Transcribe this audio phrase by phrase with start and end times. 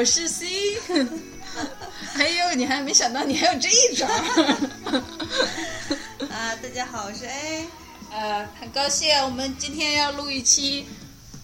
[0.00, 0.46] 我是 C。
[2.16, 4.06] 哎呦，你还没想到你还有这一招。
[6.32, 7.66] 啊，大家好，我是 A。
[8.10, 10.86] 呃，很高兴我们今天要录一期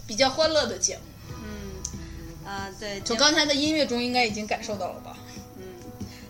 [0.06, 1.02] 比较欢乐的节目。
[1.34, 5.18] 嗯，啊，对，从刚才的音乐中应该已经感受到了吧？
[5.58, 5.62] 嗯，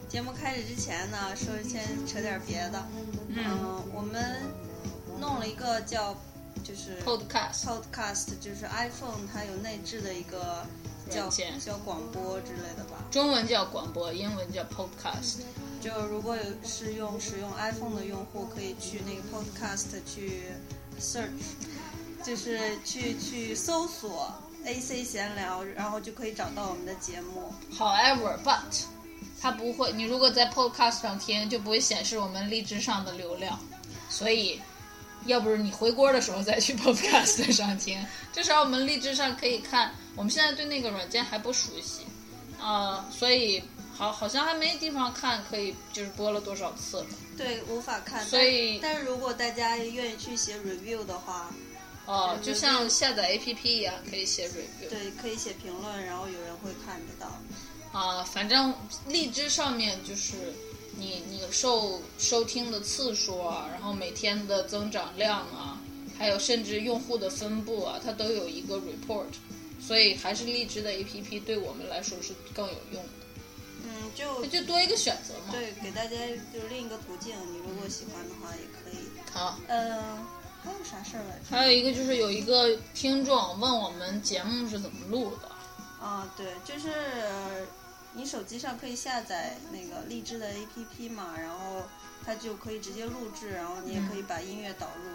[0.09, 2.85] 节目开始之前呢，说先扯点别的。
[3.29, 4.43] 嗯，我们
[5.21, 6.13] 弄了一个叫
[6.65, 10.67] 就是 Podcast Podcast，就是 iPhone 它有内置的一个
[11.11, 12.97] 叫广播之类的吧。
[13.11, 15.41] 中文叫广播，英文叫 Podcast。
[15.81, 20.43] 就如果有是用使用 iPhone 的用户，可以去那个 Podcast 去
[21.01, 24.33] search，就是去去搜索
[24.65, 27.53] AC 闲聊，然后就可以找到我们的节目。
[27.77, 28.85] However, but
[29.41, 33.59] 它不会，你如果在 Podcast 上听，就不会显示我们荔枝上的流量。
[34.09, 34.61] 所以，
[35.27, 39.93] 要不是你回锅的时候再去 Podcast 上听，至少我们荔枝上可以看。
[40.17, 42.03] 我们现在对那个软件还不熟悉，
[42.59, 43.63] 呃，所以
[43.95, 47.07] 好好像还没地方看可以就是播了多少次了。
[47.37, 48.25] 对，无法看。
[48.25, 51.51] 所以但，但是如果大家愿意去写 review 的话，
[52.07, 54.89] 哦，就像下载 APP 一样，可以写 review。
[54.89, 57.31] 对，可以写评论，然后有人会看得到。
[57.93, 58.75] 啊，反正
[59.09, 60.37] 荔枝上面就是
[60.97, 65.79] 你你受收听的次数啊，然后每天的增长量啊，
[66.19, 69.27] 还有甚至用户的分布啊，它都有一个 report，
[69.87, 73.09] 所以还是荔枝的 APP 对我们来说是更有用的，
[73.85, 75.53] 嗯，就就多一个选择嘛。
[75.53, 76.11] 对，给大家
[76.53, 77.37] 就是另一个途径。
[77.53, 79.07] 你如果喜欢的话，也可以。
[79.33, 80.27] 好，嗯，
[80.65, 81.45] 还有啥事儿来着？
[81.49, 85.49] 还有一个就是有一个听众问我们节目是怎么录的。
[86.05, 86.91] 啊，对，就是
[88.13, 91.83] 你手机上可以下载那个荔枝的 APP 嘛，然后
[92.25, 95.06] 它就可以直接录制，然后你也可以把音乐导入，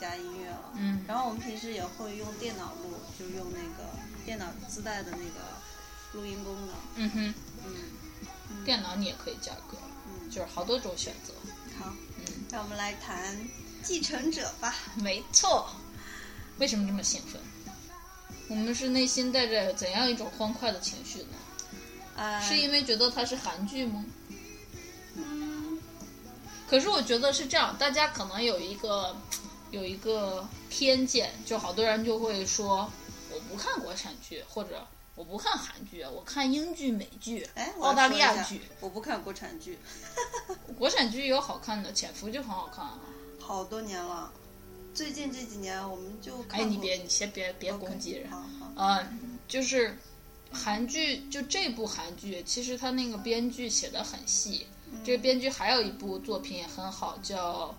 [0.00, 0.72] 加音乐了。
[0.76, 3.90] 嗯然后我们平时也会用电脑录，就用那个
[4.24, 5.40] 电脑自带的那个
[6.12, 6.74] 录音功能。
[6.96, 7.34] 嗯哼，
[7.66, 9.76] 嗯电脑你也可以加歌，
[10.08, 11.32] 嗯，就是好多种选择。
[11.78, 13.34] 好，嗯，让我们来谈
[13.82, 14.74] 《继承者》吧。
[14.96, 15.70] 没错，
[16.58, 17.40] 为什么这么兴奋？
[18.48, 21.36] 我们是内心带着怎样一种欢快的情绪呢？
[22.16, 24.04] 啊，是因为觉得它是韩剧吗？
[25.14, 25.78] 嗯，
[26.68, 29.16] 可是我觉得是这样，大家可能有一个
[29.70, 32.90] 有一个偏见，就好多人就会说
[33.32, 38.60] 我不看国产剧，或者我不看韩剧，我看英剧、美剧、哎，澳大利亚剧。
[38.80, 39.78] 我不看国产剧，
[40.78, 42.98] 国产剧有好看的，《潜伏》就很好看啊。
[43.38, 44.32] 好多年了。
[44.92, 48.30] 最近这几年我们就看哎，你别，你先别别攻击人。
[48.30, 49.08] 好好，呃，
[49.46, 49.96] 就是
[50.50, 54.66] 韩剧，就这部韩剧，其实它那个编剧写的很细。
[55.04, 57.72] 这个编剧还有一部作品也很好，叫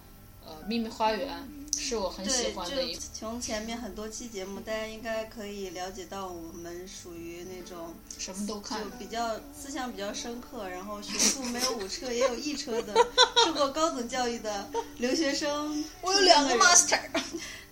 [0.46, 1.28] 呃《秘密花园》，
[1.78, 3.02] 是我很喜对，就欢的一部。
[3.14, 8.90] 从前面很多期节目，大家应该可以了解到，我们属于那种什么都看就。
[8.98, 12.94] 比较思想比较深刻，然后学术没有五车也有一车的，
[13.46, 15.84] 受过高等教育的留学生。
[16.02, 17.00] 我有两个 master。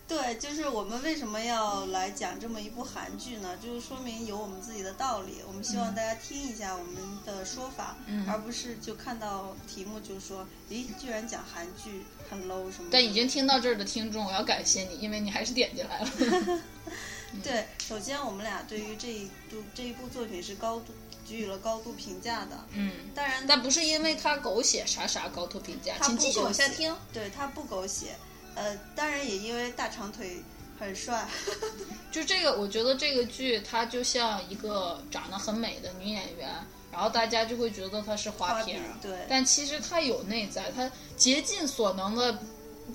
[0.10, 3.56] 对，就是我们为什么要来讲这么一部韩剧呢？
[3.64, 12.90] 就是说明有我们自己的道理，我们希望大家听一下我们的说法，嗯而不是就看到题目就说，咦，居然讲韩剧很 low 什么的。
[12.92, 16.10] 但已经听到这儿的听众，我要感谢你，因为你还是点进来了。
[17.44, 20.92] 对，首先我们俩对于这一部这一部作品是高度
[21.28, 22.66] 给予了高度评价的。
[22.74, 26.96] 嗯，当然，但不是因为他狗血啥啥高度评价，请继续往狗血下听。
[27.14, 28.16] 对他不狗血，
[28.60, 30.42] 呃，当然也因为大长腿
[30.78, 31.26] 很帅。
[32.12, 36.50] 就这个，我觉得这个剧它就像一个长得很美的女演员，
[36.92, 42.38] 然后大家就会觉得她是花瓶对但其实她有内在，她竭尽所能的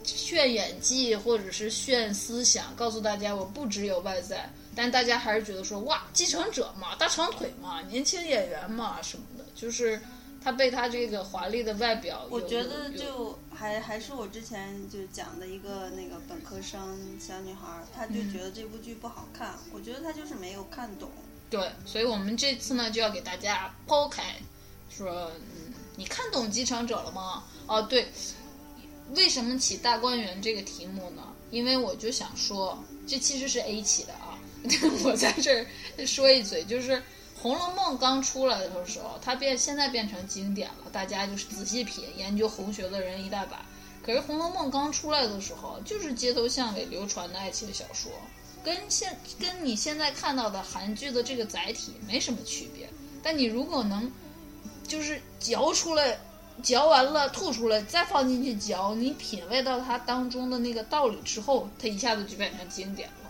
[0.03, 10.03] 炫演技或者是炫思想，告诉大家我不只有外在，但大家还是觉得说哇，继承者嘛，大长腿嘛，年轻演员嘛什么的，就是
[10.45, 19.55] 她被他这个华丽的外表，我觉得就还还是我之前就讲的一个那个本科生小女孩儿，她就嗯觉得这部剧不好看。
[19.73, 21.11] 我觉得她就是没有看懂。
[21.49, 24.37] 对，所以我们这次呢就要给大家抛开，
[24.91, 27.45] 说，嗯，你看懂继承者了吗？
[27.67, 28.09] 哦，对，
[29.15, 31.23] 为什么起大观园这个题目呢？
[31.51, 34.39] 因为我就想说，这其实是 A 起的啊。
[35.05, 35.67] 我在这儿
[36.07, 36.93] 说一嘴，就是
[37.45, 43.67] 《红楼梦》刚出来的时候，它变现在变成经典了，大家就是仔细品，研究红学的人一大把。
[44.03, 48.11] 可是《红楼梦》刚出来的时候，就是街头巷尾流传的爱情小说，
[48.65, 52.89] 跟现跟你现在看到的韩剧的这个载体没什么区别。
[53.23, 54.11] 但你如果能，
[54.89, 56.19] 就是嚼出来，
[56.63, 63.24] 嚼完了吐出来，再放进去嚼，你品味到它当中的那个道理之后，它一下子就变成经典了。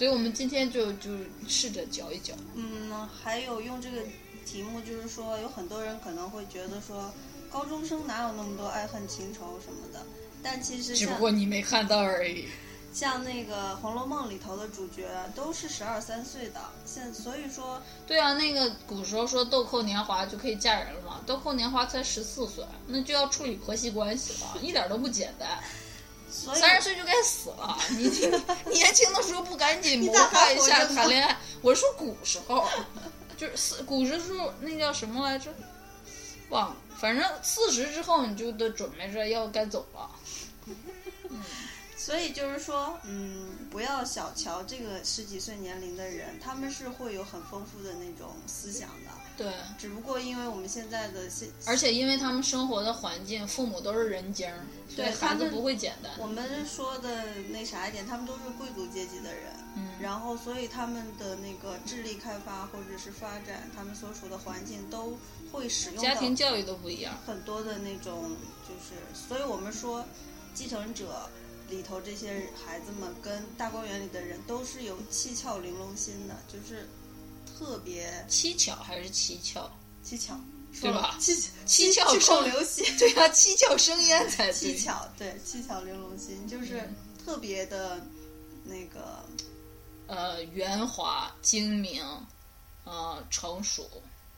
[0.00, 1.10] 所以我们今天就就
[1.46, 2.32] 试着嚼一嚼。
[2.54, 4.00] 嗯，还有用这个
[4.46, 7.12] 题目，就是说有很多人可能会觉得说，
[7.52, 10.00] 高中生哪有那么多爱恨情仇什么的，
[10.42, 12.46] 但其实只不过你没看到而已。
[12.94, 15.06] 像那个《红楼梦》里头的主角
[15.36, 25.62] 都是十二三岁的，现所以说对啊，那个古时候说豆蔻年华就可以嫁人了嘛，豆蔻年华才十四岁，那就要处理婆媳关系了，一点都不简单。
[26.30, 28.08] 三十岁就该死了， 你
[28.66, 31.36] 你年轻的时候不赶紧谋划一下谈恋爱？
[31.60, 32.66] 我是说古时候，
[33.36, 35.52] 就是四古时候那叫什么来着？
[36.50, 40.10] 忘了，反正四十之后你就得准备着要该走了。
[41.96, 49.10] 所以就是说，嗯，不要小瞧这个十几岁年龄的人，他们是会有很丰富的那种思想的。
[49.40, 56.12] 对，只不过因为我们现在的现，而且因为他们生活的环境，父母都是人精儿，所以对孩子不会简单。
[56.18, 59.44] 我们说的那啥一点，他们都是贵族阶级的人，
[59.76, 65.16] 嗯然后所以他们的那个智力开发或者是发展，他们所处的环境都
[65.50, 67.16] 会使用家庭教育都不一样。
[67.26, 68.36] 很多的那种，
[68.68, 70.04] 就是，所以我们说，
[70.52, 71.30] 继承者
[71.70, 76.86] 里头这些孩子们跟大观园里的人都是有七窍玲珑心的，就是
[77.60, 79.68] 特别七巧还是七窍？
[80.02, 80.34] 七巧，
[80.80, 81.14] 对吧？
[81.20, 81.34] 七
[81.66, 84.52] 七窍生流血， 对啊，七窍生烟才对。
[84.54, 86.96] 七巧，对，七巧玲珑心，就是嗯。
[87.22, 88.00] 特别的
[88.64, 89.22] 那个，
[90.06, 92.02] 呃，圆滑、精明，
[92.84, 93.88] 呃，成熟，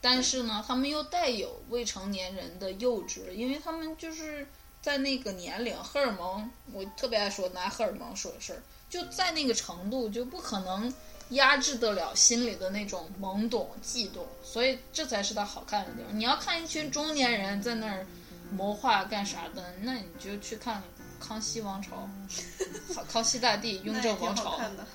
[0.01, 4.45] 但是呢，他们又带有未成年人的幼稚，因为他们就是
[4.81, 10.93] 在那个年龄，荷尔蒙，我特别爱说拿荷尔蒙说事儿，就在那个程度，就不可能
[11.29, 16.17] 压制得了心里的那种懵懂、悸动，所以这才是他好看的地方。
[16.17, 18.05] 你要看一群中年人在那儿
[18.51, 20.81] 谋划干啥的，那你就去看
[21.19, 22.07] 康熙王朝，
[22.93, 24.51] 好康熙大帝、雍正王朝。
[24.51, 24.85] 好看的。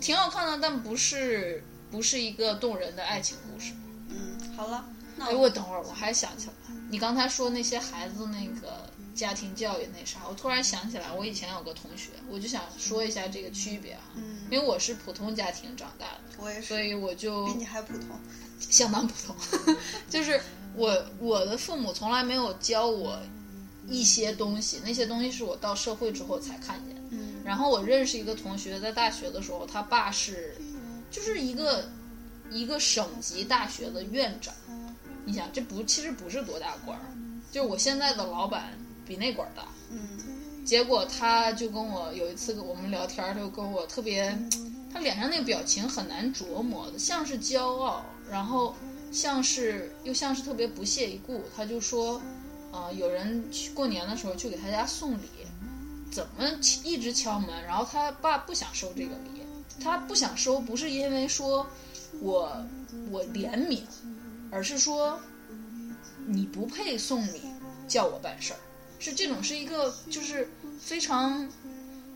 [0.00, 3.72] 挺好看的，但不是不是一个动人的爱情故事。
[4.10, 4.84] 嗯，好了，
[5.16, 18.08] 那哎，我等会儿我还想起来，你刚才说那些孩子那个家庭教育那啥，我突然想起来，我以前有个同学，我就想说一下这个区别啊，嗯，因为我是普通家庭长大的，我也是，所以我就比你还普通。
[18.60, 19.76] 相当普通，
[20.08, 20.40] 就是
[20.74, 23.18] 我我的父母从来没有教我
[23.88, 26.96] 一些东西，那些东西是我到社会之后才看见。
[27.10, 30.56] 嗯然后我认识一个同学，在大学的时候，他爸是，
[31.10, 31.90] 就是一个
[32.50, 34.54] 一个省级大学的院长。
[35.26, 37.04] 你想，这不其实不是多大官儿，
[37.52, 38.72] 就是我现在的老板
[39.06, 39.66] 比那管儿大。
[39.90, 39.98] 嗯
[40.64, 44.34] 结果他就跟我有一次我们聊天就跟我特别，
[44.90, 48.74] 他脸上那个表情很难琢磨的，像是骄傲，然后
[49.12, 51.42] 像是又像是特别不屑一顾。
[51.54, 52.18] 他就说，
[52.72, 55.28] 呃，有人去过年的时候去给他家送礼，
[56.10, 56.48] 怎么
[56.82, 59.42] 一直敲门，然后他爸不想收这个礼，
[59.82, 61.66] 他不想收不是因为说
[62.20, 62.56] 我
[63.10, 63.82] 我怜悯，
[64.50, 65.20] 而是说
[66.26, 67.42] 你不配送礼，
[67.86, 68.58] 叫我办事儿。
[69.10, 70.48] 是这种是一个就是
[70.80, 71.48] 非常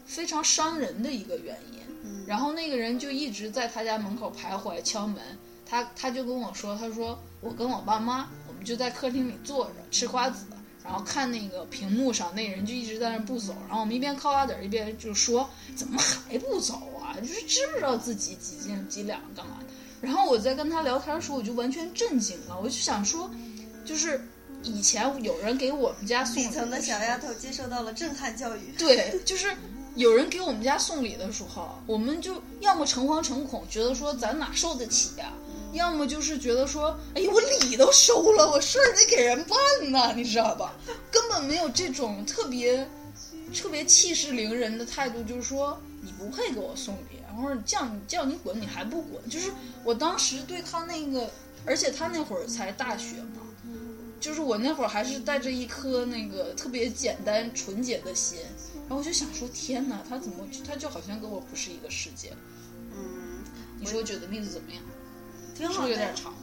[0.06, 1.78] 非常伤人的一个原因。
[2.04, 5.22] 嗯然后那个人就一直在他家门口徘徊敲门，
[5.66, 10.44] 他他就跟我说，他说我跟我爸妈，我们就在客厅里坐着吃瓜子，
[10.84, 17.16] 然后看那个屏幕上那人就一直在那儿不走，然后我们一边嗑瓜子儿一边就说怎么还不走啊？
[17.20, 19.66] 就是知不知道自己几斤几两干嘛的？
[20.00, 23.30] 然后我在跟他聊天的时候，我就完全震惊了，我就想说，
[23.84, 24.20] 就是
[24.62, 28.72] 以前有人给我们家送礼底层的小丫头接受到了震撼教育。
[28.76, 29.54] 对，就是
[29.94, 35.32] 有人给我们家送礼的时候，我们就要么诚惶诚恐，觉得说咱哪受得起呀、
[35.72, 39.58] 要么就是觉得说，哎呀，我礼都收了，我事儿得给人办
[39.90, 40.74] 呐，你知道吧？
[41.10, 42.88] 根本没有这种特别
[43.54, 49.28] 特别气势凌人的态度，就是说你不配给我送礼，然后叫你叫你滚，你还不滚。
[49.28, 49.50] 就是
[49.84, 51.30] 我当时对他那个，
[51.64, 53.37] 而且他那会儿才大学嘛。
[54.20, 58.38] 就是我那会儿还是带着一颗那个特别简单纯洁的心，
[58.88, 62.32] 然后我就想说，天哪，他怎么他就好像跟我不是一个世界？
[62.94, 63.44] 嗯，
[63.78, 64.82] 你说我举的例子怎么样？
[65.54, 66.34] 挺好的是不是有点，长？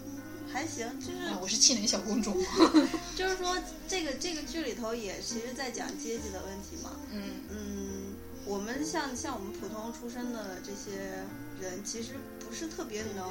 [0.51, 2.31] 还行，就是啊，我是气馁小公主。
[3.15, 6.91] 就是说，这个这个剧里头也其实在讲阶级的问题嘛。
[7.11, 8.15] 嗯嗯，
[8.45, 11.25] 我们像像我们普通出身的这些
[11.59, 13.25] 人，其实不是特别能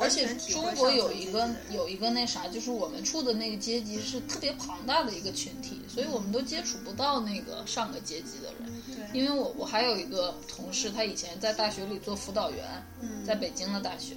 [0.00, 8.72] 而且中国有一个有一个那啥，就是我们处的那个阶级是特别庞大的一个群体，所以我们都接触不到那个上个阶级的人。
[8.86, 12.64] 对，因为我我还有一个同事，他以前在大学里做辅导员，
[13.00, 14.16] 嗯在北京的大学，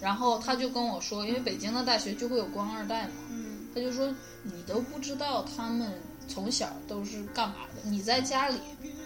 [0.00, 5.92] 然后他就跟我说，因为北京的大学就会有官二代嘛，嗯他就说你都不知道他们
[6.26, 7.90] 从小都是干嘛的。
[7.90, 8.58] 你在家里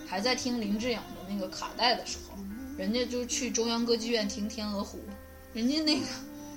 [0.06, 2.38] 还在听林志颖的那个卡带的时候，
[2.78, 4.98] 人家就去中央歌剧院听《天鹅湖》，
[5.54, 6.06] 人家那个。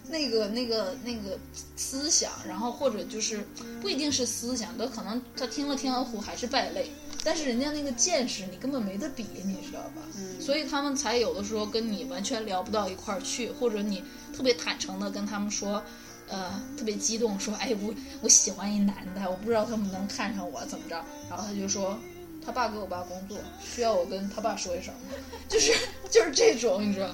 [0.07, 1.35] 那个、那个、那个
[1.75, 3.43] 思想，然后或者就是
[3.81, 6.91] 不一定是思想，都可能他听了《天鹅湖》还是败类，
[7.23, 10.03] 但是人家那个见识你根本没得比，你知道吧？
[10.15, 15.81] 嗯，所以他们才有的时候跟你完全聊不到一块儿去，或者你特别坦诚的跟他们说，
[16.27, 21.97] 呃，特别激动说，哎，我我喜欢一男的，我不知道他们能看上我怎么着，然后他就说，
[22.45, 24.93] 他爸给我爸工作，需要我跟他爸说一声，
[25.49, 25.73] 就是
[26.11, 27.09] 就是这种，你知道，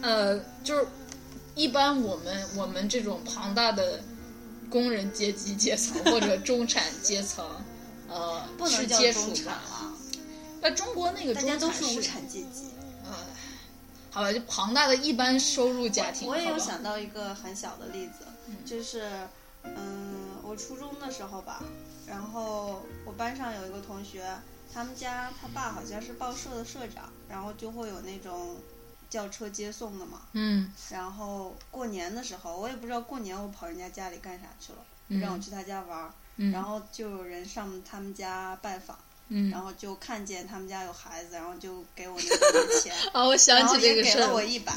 [0.00, 0.86] 呃，就是。
[1.54, 4.00] 一般我们我们这种庞大的
[4.70, 7.44] 工人阶级阶层或者中产阶层，
[8.08, 9.92] 呃， 不能叫中产了。
[10.62, 12.70] 那中国那个大家都是无产阶级。
[13.04, 13.12] 呃，
[14.10, 16.28] 好吧，就庞大的一般收入家庭。
[16.28, 18.24] 我也有想到一个很小的例子，
[18.64, 19.10] 就是
[19.64, 21.62] 嗯，我初中的时候吧，
[22.06, 24.24] 然后我班上有一个同学，
[24.72, 28.56] 他们家他爸好像是报社的社长，然后就会有那种。
[29.10, 34.78] 叫车接送的嘛，嗯，然后过年的时候，我也不知道过年我跑人家家里干啥去了，
[35.20, 36.12] 让我去他家玩儿，
[36.52, 38.96] 然后就有人上他们家拜访，
[39.28, 44.72] 嗯，然后就看见他们家有孩子，然后就给我那个钱， 哦，我想起这个事给了我一百，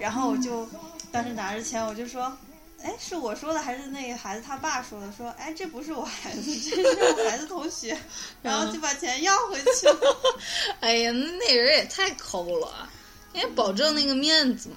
[0.00, 0.66] 然后我就
[1.12, 2.34] 当时拿着钱，我就说，
[2.82, 5.12] 哎，是我说的还是那个孩子他爸说的？
[5.12, 7.94] 说，哎，这不是我孩子，这是我孩子同学，
[8.42, 10.16] 然后就把钱要回去了。
[10.80, 12.88] 哎呀，那人也太抠了。
[13.34, 14.76] 因为保证那个面子嘛，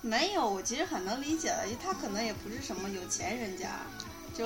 [0.00, 3.86] 没有，我其实很能理解的，因为他可能也不是什么有钱人家，
[4.36, 4.44] 就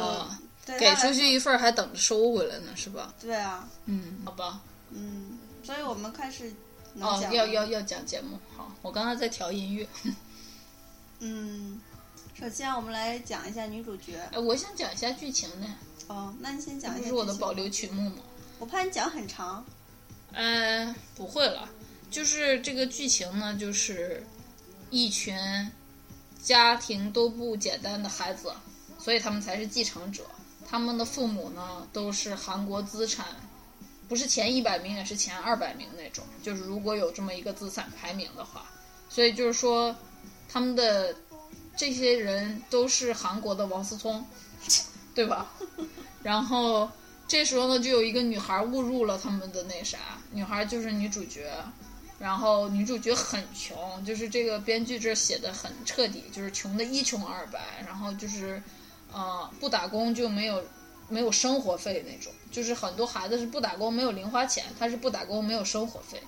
[0.79, 3.15] 给出去一份还等着收回来呢，是吧？
[3.21, 6.53] 对啊，嗯，好吧，嗯，所以我们开始
[7.01, 9.89] 哦，要要要讲节目，好，我刚刚在调音乐，
[11.21, 11.81] 嗯，
[12.39, 15.75] 首先我们来讲一下女主角，哎，我想讲一下剧情呢，
[16.09, 18.17] 哦，那你先讲一下，不是我的保留曲目吗？
[18.59, 19.65] 我怕你讲很长，
[20.33, 21.69] 嗯，不会了。
[22.17, 24.27] 就是这个剧情呢，就是
[24.89, 25.37] 一群
[26.43, 28.55] 家庭都不简单的孩子，
[28.99, 30.25] 所以他们才是继承者。
[30.67, 33.27] 他们的父母呢，都是韩国资产，
[34.09, 36.25] 不是前一百名，也是前二百名那种。
[36.43, 38.65] 就是如果有这么一个资产排名的话，
[39.11, 39.95] 所以就是说，
[40.49, 41.15] 他们的
[41.77, 44.27] 这些人都是韩国的王思聪，
[45.15, 45.53] 对吧？
[46.23, 46.91] 然后
[47.29, 49.99] 这时候呢，就有一个女孩误入了他们的那啥，
[50.33, 51.53] 女孩就是女主角。
[52.19, 57.85] 然后女主角很穷，就是这个编剧这写的很彻底，就是穷的一穷二白。
[57.87, 58.63] 然后就是，
[59.13, 60.65] 呃，不打工就没有
[61.09, 62.33] 没有生活费那种。
[62.51, 66.19] 就是很多孩子是不打工没有零花钱，他是不打工没有生活费。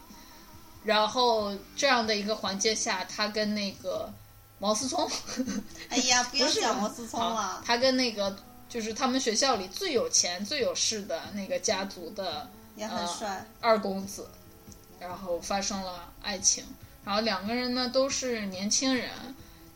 [0.85, 4.13] 然后这样的一个环境下，他跟那个
[4.59, 5.11] 毛思聪，
[5.89, 7.63] 哎呀， 不要讲毛思聪了。
[7.65, 8.37] 他跟那个
[8.69, 14.29] 就是他们学校里最有钱最有势的那个家族的，也很帅二公子。
[15.01, 16.65] 然后发生了爱情，
[17.05, 19.09] 然后两个人呢都是年轻人，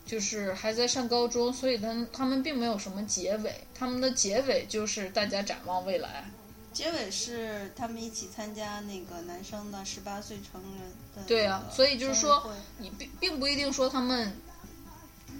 [0.05, 6.25] 就是还在上高中，所以他他们并没有什么结尾，他们的结尾就是大家展望未来。
[6.73, 11.21] 结尾是他们一起参加那个男生的十八岁成人的。
[11.25, 14.35] 对啊，所以就是说，你并并不一定说他们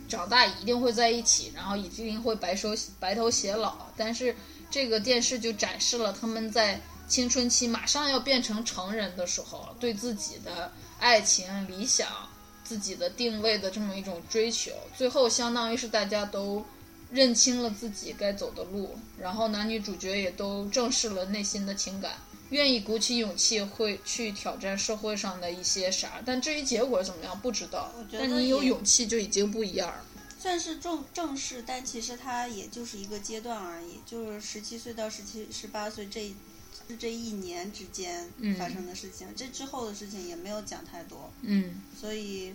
[0.08, 4.36] 长大一定会在一起，然后一定会白首白头偕老，但是
[4.72, 6.80] 这个电视就展示了他们在。
[7.13, 12.08] 青春期马上要变成成人的时候，对自己的爱情理想、
[12.63, 16.65] 自己的定位的这么一种追求，最后相当于是大家都
[17.12, 22.13] 认清了自己该走的路，然后男女主角也都正视了内心的情感，
[22.50, 26.20] 愿意鼓起勇气会去挑战社会上的一些啥。
[26.25, 27.91] 但至于结果怎么样，不知道。
[28.12, 30.03] 但你有勇气就已经不一样了。
[30.39, 36.34] 算是正正式，但其实它也就是一个阶段而已，就是十七岁到十七、十八岁这。
[36.94, 41.32] 是这一年之间发生的事情，这之后的事情也没有讲太多。
[41.42, 42.54] 嗯，所以，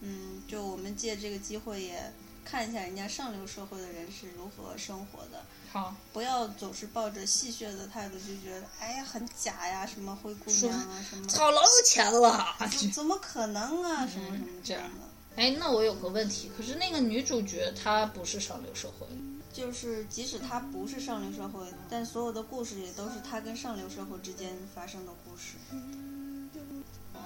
[0.00, 2.12] 嗯，就我们借这个机会也
[2.44, 5.44] 看一下人家上流社会的人是如何生活的。
[5.70, 12.56] 好，不要总是抱着戏谑的态度，就觉得哎呀很假呀，什么灰姑娘啊，什么操老有钱了，
[12.92, 15.00] 怎么可能啊，什么什么这样的。
[15.36, 19.06] 哎，那我有个问题，可是那个女主角她不是上流社会。
[19.52, 25.56] 就是即使他不是上流社会，但所有的故事也都是他跟上流社会之间发生的故事。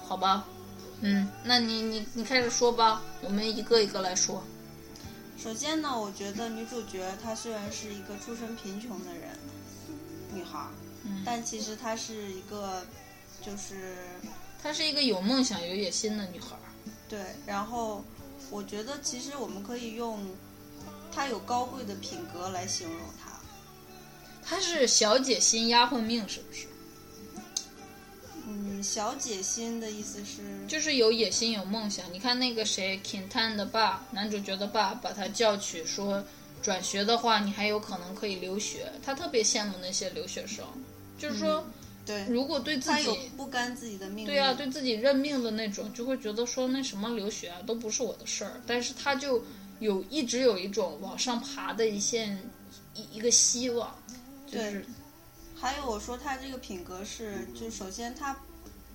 [0.03, 0.47] 好吧，
[1.01, 4.43] 嗯，那你你你开始说吧，我们一个一个来说。
[5.37, 9.37] 首先呢，我觉得女主角她虽然是一个出身贫穷的人，
[10.33, 10.65] 女孩，
[11.03, 12.83] 嗯但其实她是一个，
[13.45, 13.95] 就是
[14.61, 16.55] 她是一个有梦想、有野心的女孩。
[17.07, 18.03] 对，然后
[18.49, 20.25] 我觉得其实我们可以用。
[21.13, 23.39] 她有高贵的品格来形容他，
[24.43, 26.67] 他是小姐心丫鬟命，是不是？
[28.45, 32.11] 嗯，小姐心的意思是，就是有野心、有梦想。
[32.11, 36.21] 你看那个谁，Kintan 的爸，男主角的爸，把他叫去说，
[36.61, 38.91] 转学的话，你还有可能可以留学。
[39.01, 40.65] 他特别羡慕那些留学生，
[41.17, 41.65] 就是说，
[42.05, 44.25] 对，如果对自己，不甘自己的命。
[44.25, 48.61] 对啊，对自己认命的那种，就会觉得说那什么留学啊，都不是我的事儿。
[48.67, 49.41] 但是他就
[49.83, 52.49] 有一直有一种往上爬的一线
[52.95, 53.93] 一一个希望，
[54.47, 54.85] 就是
[55.59, 58.39] 还有我说他这个品格是，就首先他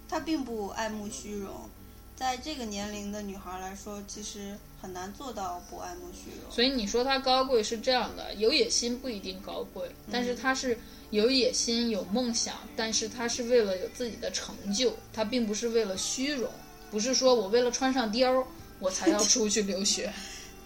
[0.08, 1.68] 他并不爱慕虚荣，
[2.16, 6.50] 在这个年龄的女孩来说，其实很难做到不爱慕虚荣。
[6.50, 10.78] 所以你说他高贵是这样的，有野心不一定高贵，但是他是
[11.10, 16.50] 有野心、有梦想，但是他是为了有自己的成就，他并不是为了虚荣，
[16.90, 18.42] 不是说我为了穿上貂儿
[18.78, 20.10] 我才要出去留学。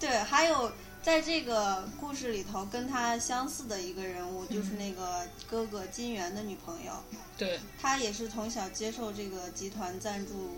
[0.02, 6.92] 对，还有在这个故事里头跟他相似的一个人物，就是那个哥哥金元的女朋友，
[7.38, 7.60] 对。
[7.80, 10.56] 她也是从小接受这个集团赞助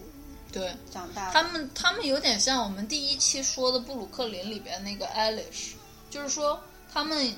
[0.51, 1.31] 对，长大。
[1.31, 5.73] 他们他们有点像我们第一期说的布鲁克林里边那个 Alice，
[6.09, 6.59] 就是说
[6.91, 7.31] 他们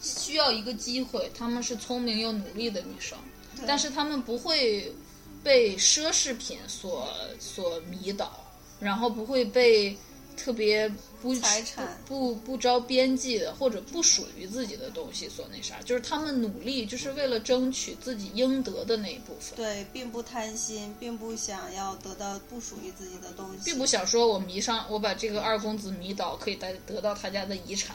[0.00, 3.18] 需要一个机会，他们是聪明又努力的女生，
[3.66, 4.94] 但是他们不会
[5.42, 8.30] 被奢侈品所所迷倒，
[8.78, 9.98] 然后不会被
[10.42, 19.54] 特别不财产不不不着边际的或者不属于自己的东西所那啥，就是他们努力就是为了争取自己应得的那一部分。
[19.54, 27.94] 对，并不贪心，并不想要得到不属于自己的东西，并不想说我迷上我把这个二公子迷倒可以得得到他家的遗产，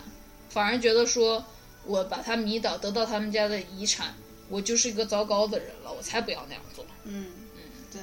[0.50, 1.44] 反而觉得说
[1.86, 4.14] 我把他迷倒得到他们家的遗产，
[4.50, 6.86] 我就是一个糟糕的人了，我才不要那样做。
[7.06, 8.02] 嗯嗯，对，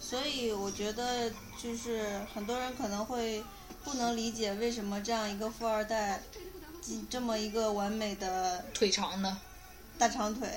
[0.00, 1.30] 所以我觉得
[1.62, 3.42] 就是很多人可能会
[3.84, 6.22] 不能理解为什么这样一个富二代，
[7.10, 9.36] 这么一个完美的腿长的，
[9.98, 10.48] 大长腿，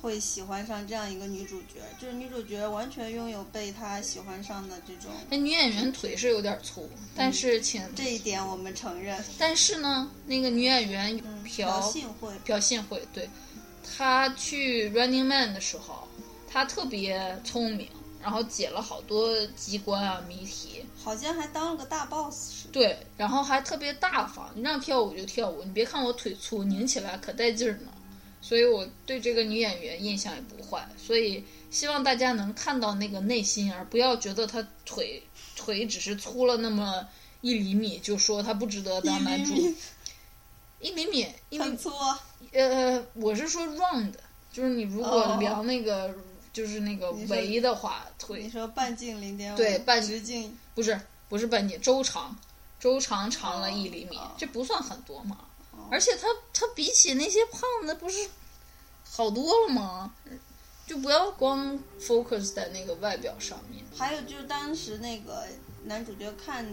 [0.00, 9.22] 会喜欢上这样一个女主角，就是女主角完全拥有被他喜欢上的这种，那女演员腿是有点粗，但是请这一点我们承认。
[9.38, 13.28] 但是呢，那个女演员嗯朴信惠，朴信惠，对，
[13.96, 16.08] 她去 Running Man 的时候，
[16.50, 17.88] 她特别聪明，
[18.20, 22.72] 然后解了好多机关啊谜题，好像还当了个大 boss 似的。
[22.72, 27.92] 对，然后还特别大方，你让跳舞就跳舞，你别看我腿粗，拧起来可带劲儿呢。
[28.40, 35.22] 所以我对这个女演员印象也不坏，所以希望大家能看到那个内心，而不要觉得她腿
[35.54, 37.06] 腿只是粗了那么
[37.40, 39.54] 一厘米，就说她不值得当男主。
[40.80, 44.12] 一厘米，一厘米粗啊，呃，我是说 round，
[44.52, 46.12] 就是你如果哦量那个、
[46.52, 52.36] 就是那个围的话，腿你腿说半径零点五，对半直径不是不是半径，周长，
[52.78, 55.38] 周长长了哦一厘米，哦这不算很多嘛。
[55.90, 58.28] 而且他他比起那些胖的不是
[59.04, 60.14] 好多了吗？
[60.86, 63.84] 就不要光 focus 在那个外表上面。
[63.96, 65.46] 还有就是当时那个
[65.84, 66.66] 男主角看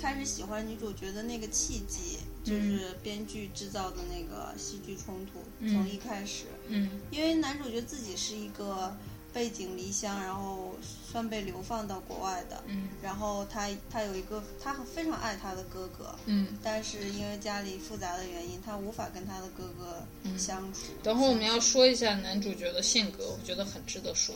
[0.00, 8.94] 开始喜欢女主角的那个契机，就是编剧制造的那个戏剧冲突，从一开始，嗯因为男主角自己是一个
[9.36, 10.74] 背井离乡，然后
[11.12, 20.02] 算被流放到国外的，嗯然后他他有一个他很非常爱他的哥哥，嗯，但是因为家里复杂的原因，他无法跟他的哥哥
[20.38, 20.92] 相处。
[21.02, 24.34] 等会儿我们要说一下男主角的性格，我觉得很值得说。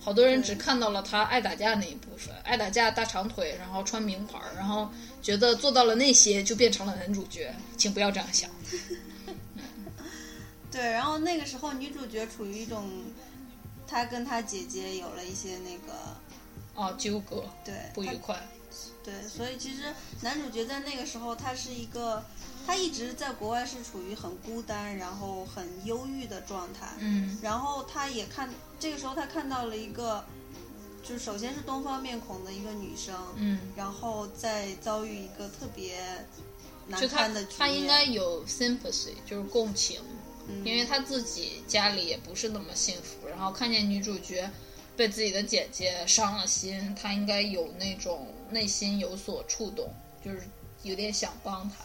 [0.00, 4.90] 好多人只看到了他爱打架那一部分，爱打架、大长腿，然后穿名牌儿，然后
[5.22, 8.50] 觉得做到了那些就变成了男主角，请不要这样想。
[10.72, 12.88] 对，然后那个时候女主角处于一种，
[13.90, 18.40] 她跟他姐姐有了一些那个啊，纠葛对不愉快，
[19.02, 22.24] 对，所以其实男主角在那个时候他是一个，
[22.64, 26.86] 他一直在国外是处于很孤单，然后很忧郁的状态。
[27.00, 27.36] 嗯。
[27.42, 28.48] 然后他也看，
[28.78, 30.24] 这个时候他看到了一个，
[31.02, 36.00] 就是首先是东方面孔的一个女生，嗯，然后再遭遇一个特别
[36.86, 40.00] 难就他堪的局他应该有 sympathy，就是共情，
[40.46, 40.64] 嗯。
[40.64, 44.50] 因为他自己家里也不是那么幸福，然后看见女主角
[44.96, 49.88] 被自己的姐姐伤了心，他应该有那种内心有所触动，
[50.24, 50.42] 就是
[50.82, 51.76] 有点想帮她。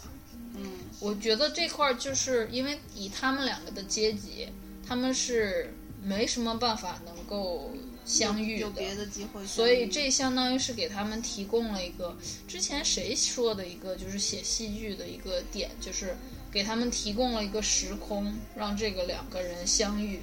[0.58, 4.48] 嗯我觉得这块儿就是因为以他们两个的阶级，
[4.88, 7.72] 他们是没什么办法能够
[8.06, 12.16] 相遇有别的机会，所以这相当于是给他们提供了一个
[12.48, 16.16] 之前谁说的一个就是写戏剧的一个点，就是
[16.52, 20.22] 给他们提供了一个时空，让这个两个人相遇，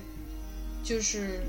[0.83, 1.43] 就是。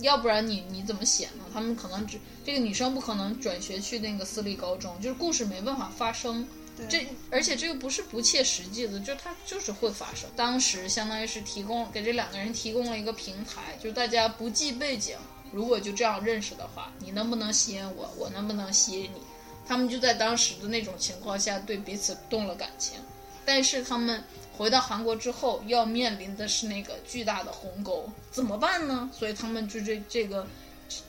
[0.00, 1.44] 要不然你你怎么写呢？
[1.52, 6.46] 他们可能只这个女生不可能转学去那个私立高中，就是故事没办法发生。
[6.76, 10.30] 对这而且这个不是不切实际的，就它就是会发生。
[10.36, 15.16] 当时相当于是提供给这两个人提供了一个平台，就是大家不计背景，
[15.50, 19.20] 如果就这样认识的话，你能不能吸引我，我能不能吸引你？
[19.66, 23.00] 他们就在当时的那种情况下对彼此动了感情，
[23.44, 24.22] 但是他们
[24.58, 29.08] 回到韩国之后要面临的是那个巨大的鸿沟，怎么办呢？
[29.16, 30.44] 所以他们就这这个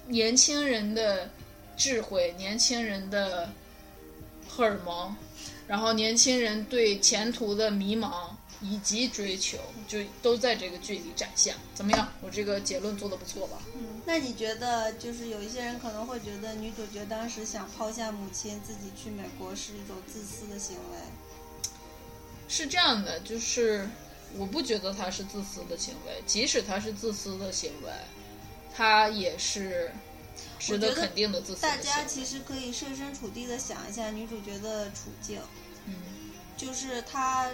[0.06, 1.28] 年轻人的
[1.76, 3.52] 智慧，年轻人的
[4.48, 5.16] 荷尔蒙，
[5.68, 8.30] 然后年轻人对前途的迷茫
[8.62, 9.58] 以及追求，
[9.88, 11.56] 就都在这个剧里展现。
[11.74, 12.08] 怎么样？
[12.22, 13.58] 我这个结论做的不错吧？
[13.74, 21.00] 嗯，那你觉得，就是有一些人可能会觉得女主角当时想抛下母亲自己去美国是一种自私的行为？
[22.50, 23.88] 是这样的，就是
[24.36, 27.92] 我不觉得他是自私的行为，即使他是自私的行为，
[28.76, 29.92] 他也是
[30.60, 31.86] 值得肯定的自私的大行为。
[31.86, 35.40] 家其实可以设身处地的想一下女主角的处境，
[35.86, 35.94] 嗯
[36.58, 37.50] 就是她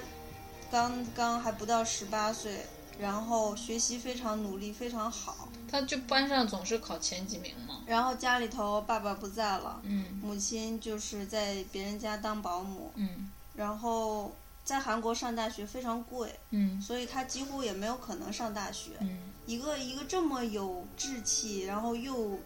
[0.71, 2.65] 刚刚还不到十八岁，
[2.97, 7.81] 然后学习非常努力，非常好，他就班上总是考前几名嘛。
[7.86, 18.91] 然后家里头爸爸不在了，嗯母亲就是在别人家当保姆，嗯然后在韩国上大学非常贵，嗯所以他几乎也没有可能上大学。
[18.99, 22.39] 嗯一个一个这么有志气，然后又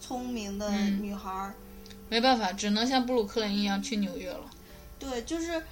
[0.00, 1.54] 聪明的嗯女孩儿，
[2.08, 4.50] 没办法，只能像布鲁克林一样去纽约了。
[4.98, 5.62] 对，就是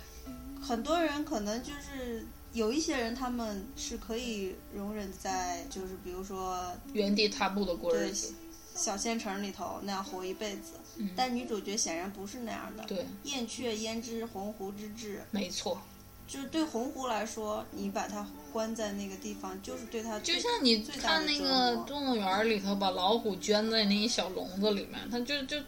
[0.61, 8.35] 很多人可能就是有一些人，他们是可以容忍在就是比如说原地踏步的过日对子。
[8.75, 12.83] 小县城里头那样活一辈子，嗯，但女主角显然不是那样的。
[12.85, 15.23] 对，燕雀焉知鸿鹄之志？
[15.31, 15.81] 没错，
[16.27, 25.59] 就是对红狐来说，你把它关在那个地方，就是对它就像你看那个动物园里头，把老虎圈在那一小笼子里面，它就就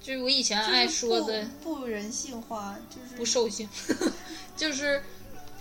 [0.00, 3.68] 就我以前爱说的不不人性化，就是不兽性，
[4.56, 5.02] 就是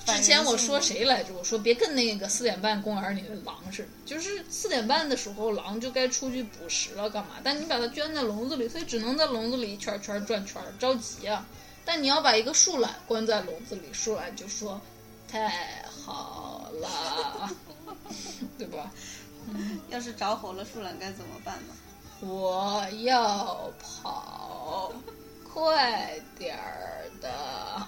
[0.05, 1.34] 之前我说谁来着？
[1.34, 7.38] 我说别跟那个四点半公园里的狼似的，就是四点半的时候狼就该出去捕食了，干嘛？
[7.43, 11.47] 但你把它圈在笼子里，它只能在笼子里一圈圈转圈，着急啊！
[11.85, 14.81] 但你要把一个树懒关在笼子里，树懒就说
[15.31, 17.49] 太好了，
[18.57, 18.91] 对吧？
[19.89, 21.73] 要是着火了，树懒该怎么办呢？
[22.21, 24.91] 我要跑，
[25.53, 27.87] 快点儿的。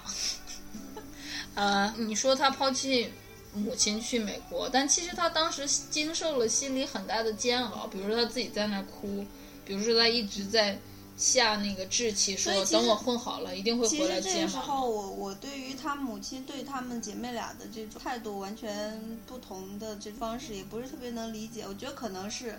[1.56, 3.12] 呃，你说他抛弃
[3.52, 9.26] 母亲去美国，但其实他当时经受了心里很大的煎熬，比如说他自己在那儿哭，
[9.64, 10.78] 比如说他一直在
[11.18, 14.56] 下那个志气，说等我混好了一定会其回来接实这个时。
[14.56, 21.64] 候，我我对于她母亲对她们姐妹俩的这种态度完全不同的这方式，也不是特别能理解。
[21.66, 22.56] 我觉得可能是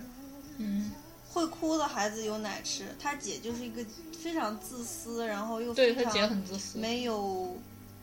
[0.58, 0.92] 嗯，
[1.32, 3.82] 会哭的孩子有奶吃，他姐就是一个
[4.20, 7.56] 非常自私，然后又对他姐很自私，没有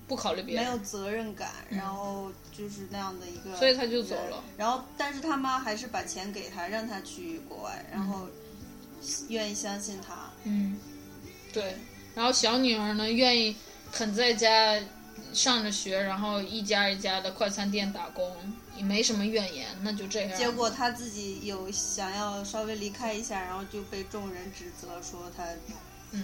[0.08, 4.44] 不考虑别人，没有责任感，然后就是那样的一个，所以他就走了。
[4.58, 8.28] 然后，但是他妈还是把钱给他，让他去国外，然后
[9.30, 10.27] 愿意相信他。
[10.48, 10.80] 嗯，
[11.54, 11.76] 对。
[12.16, 13.56] 然后小女儿呢，愿意
[13.92, 14.80] 肯在家
[15.34, 18.36] 上着学，然后一家一家的快餐店打工，
[18.76, 20.38] 也没什么怨言，那就这样。
[20.38, 25.44] 结果她自己有想要稍微离开一下，然后就被众人指责说她
[26.12, 26.24] 嗯，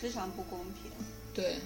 [0.00, 0.90] 非常不公平。
[1.34, 1.56] 对。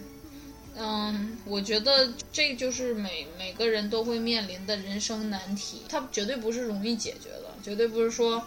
[0.76, 8.40] 嗯，我觉得这就是每每个人都会面临的人生难题，它绝对不是容易解决的，绝对不是说，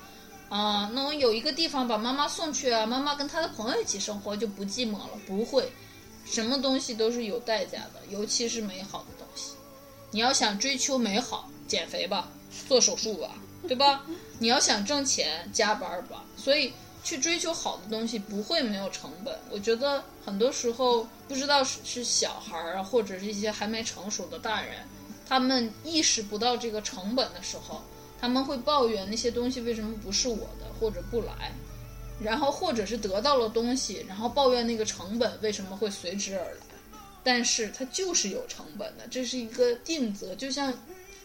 [0.54, 5.68] 啊、那我有一个地方把妈妈送去啊，妈妈跟她的朋友一起生活就不寂寞了，不会，
[6.26, 9.54] 什么东西都是有代价的，尤其是美好的东西。
[10.12, 12.30] 你要想追求美好，减肥吧，
[12.68, 13.32] 做手术吧，
[13.68, 14.06] 对吧？
[14.38, 16.24] 你要想挣钱，加班吧。
[16.38, 16.72] 所以
[17.04, 19.36] 去追求好的东西不会没有成本。
[19.50, 24.88] 我觉得很多时候不知道是是小孩儿啊，或者是一些还没成熟的大人，
[25.28, 27.82] 他们意识不到这个成本的时候，
[28.24, 31.52] 他们会抱怨那些东西为什么不是我的，或者不来。
[32.22, 40.74] 然后或者是得到了东西，然后抱怨那个成本为什么会随之而来，但是它就是有成本的，这是一个定则，就像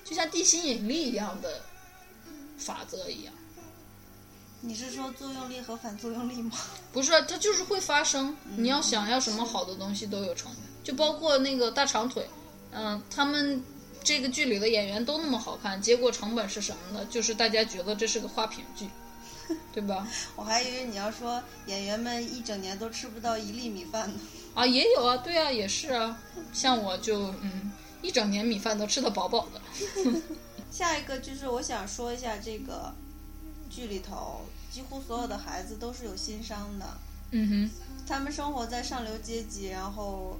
[0.05, 1.61] 就像地心引力一样的
[2.59, 3.33] 法则一样。
[4.61, 6.59] 你是说作用力和反作用力吗？
[6.93, 8.37] 不是，它就是会发生。
[8.57, 12.27] 你要想要什么好的东西都有成本，就包括那个大长腿，
[12.73, 13.63] 嗯、他们
[14.03, 17.07] 这个剧里的演员都那么好看，结果成本是什么呢？
[17.11, 18.89] 就是大家觉得这是个花瓶剧，
[19.73, 20.07] 对吧？
[20.37, 24.21] 我还以为你要说演员们一整年都吃不到一粒米饭呢。
[24.55, 26.19] 啊，也有啊，对啊，也是啊。
[26.53, 27.71] 像我就嗯，
[28.03, 29.61] 一整年米饭都吃得饱饱的。
[30.71, 32.93] 下一个就是我想说一下这个
[33.71, 36.87] 剧里头，几乎所有的孩子都是有心伤的。
[37.31, 37.71] 嗯哼，
[38.07, 40.39] 他们生活在上流阶级，然后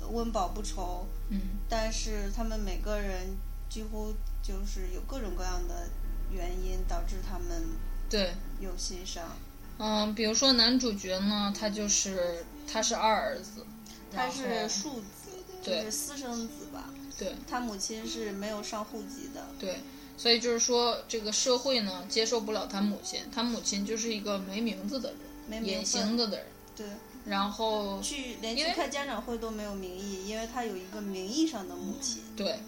[0.00, 3.36] 呃温饱不愁，嗯但是他们每个人
[3.68, 5.88] 几乎就是有各种各样的
[6.30, 7.62] 原因导致他们
[8.08, 9.36] 对，有心伤。
[9.78, 13.64] 嗯，比如说男主角呢，他就是他是二儿子，
[14.10, 15.30] 他是庶子，
[15.62, 16.90] 就对是私生子吧。
[17.18, 19.46] 对他母亲是没有上户籍的。
[19.58, 19.80] 对，
[20.16, 26.86] 所以就是说这个社会呢接受不了他母亲，他母亲就是一个没名字的人，隐没名分形的的人，对，
[27.24, 32.22] 然后去连去开家长会都没有名义，因为他有一个名义上的母亲。
[32.36, 32.58] 对，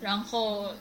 [0.00, 0.72] 然后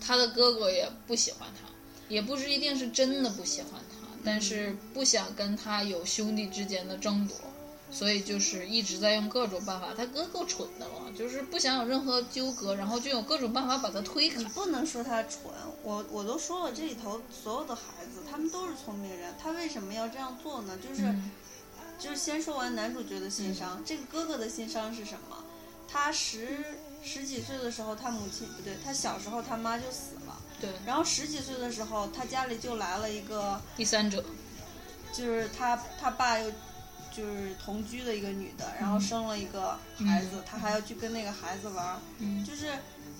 [0.00, 1.68] 他的哥哥也不喜欢他，
[2.08, 7.36] 也不是一定是真的不喜欢他，但是不想跟他有兄弟之间的争夺，
[7.92, 9.94] 所以就是一直在用各种办法。
[9.96, 14.44] 他哥够蠢的了，就是不想有任何纠葛，然后就有各种办法把他推开你。
[14.46, 15.52] 不能说他蠢，
[15.84, 20.76] 我我都说了，这里头所有的孩子，他们都是聪明人，他为什么要这样做呢？
[20.78, 21.30] 就是、嗯
[21.98, 25.44] 就是先说完男主角的心伤，这个哥哥的心伤是什么？
[25.88, 26.64] 他十
[27.02, 34.24] 十几岁的时候，他母亲不对，他小时候他妈就死了，对，然后十几岁的时候，他家里就来了一个，第三者，
[35.12, 36.50] 就是他他爸又
[37.16, 42.44] 就是同居的一个女的，然后生了一个孩子，他还要去跟那个孩子玩儿，嗯。
[42.44, 42.72] 就是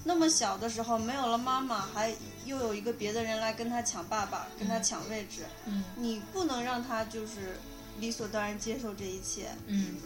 [0.05, 2.13] 那么小的时候没有了妈妈，还
[2.45, 5.85] 又有一个别的人来跟他抢爸爸，跟他抢位置，嗯。
[5.95, 7.59] 你不能让他就是
[8.01, 9.49] 理所当然接受这一切。
[9.67, 9.97] 嗯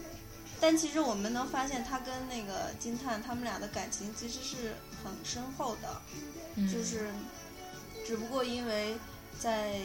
[0.62, 6.02] 但其实我们能发现，他跟那个金叹他们俩的感情其实是很深厚的，
[6.56, 7.10] 嗯，就是
[8.06, 8.94] 只不过因为
[9.38, 9.80] 在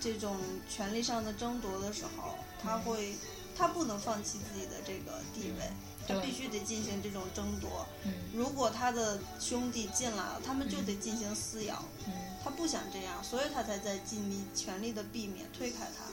[0.00, 3.14] 这种权力上的争夺的时候，他会
[3.54, 5.70] 他不能放弃自己的这个地位，
[6.06, 7.86] 他必须得进行这种争夺。
[8.06, 11.84] 嗯如果他的兄弟进来了，他们就得进行撕咬。
[12.06, 16.04] 嗯他不想这样，所以他才在尽力全力的避免推开他。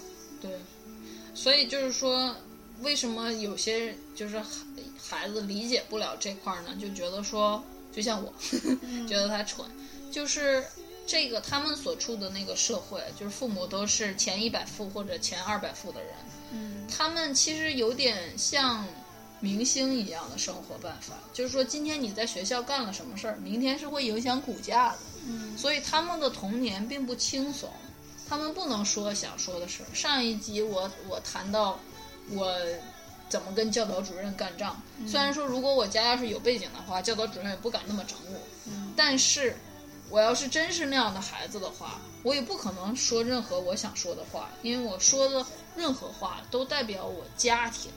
[0.41, 0.59] 对，
[1.35, 2.33] 所以就是说，
[2.81, 4.47] 为什么有些就是孩
[4.97, 6.75] 孩子理解不了这块儿呢？
[6.81, 8.33] 就觉得说，就像我，
[9.07, 9.69] 觉得他蠢，
[10.11, 10.63] 就是
[11.05, 16.13] 这个他们所处的那个社会，就是父母都是前一百富或者前二百富的人，
[16.53, 16.87] 嗯。
[16.87, 18.87] 他们其实有点像
[19.39, 24.99] 明星一样的生活办法，就是说今天你在学校干了什么事儿，明天是会影响股价的。
[25.27, 25.57] 嗯。
[25.57, 27.69] 所以他们的童年并不轻松，
[28.27, 29.87] 他们不能说想说的事儿。
[29.93, 31.79] 上一集我我谈到
[32.31, 32.55] 我
[33.29, 34.75] 怎么跟教导主任干仗，
[35.07, 38.93] 虽然说如果我家要是有背景的话，教导主任也不敢那么整我，嗯。
[38.95, 39.55] 但是
[40.09, 47.91] 我要是真是那样的孩子的话，我也不可能说任何我想说的话，因为我说的任何话都代表我家庭，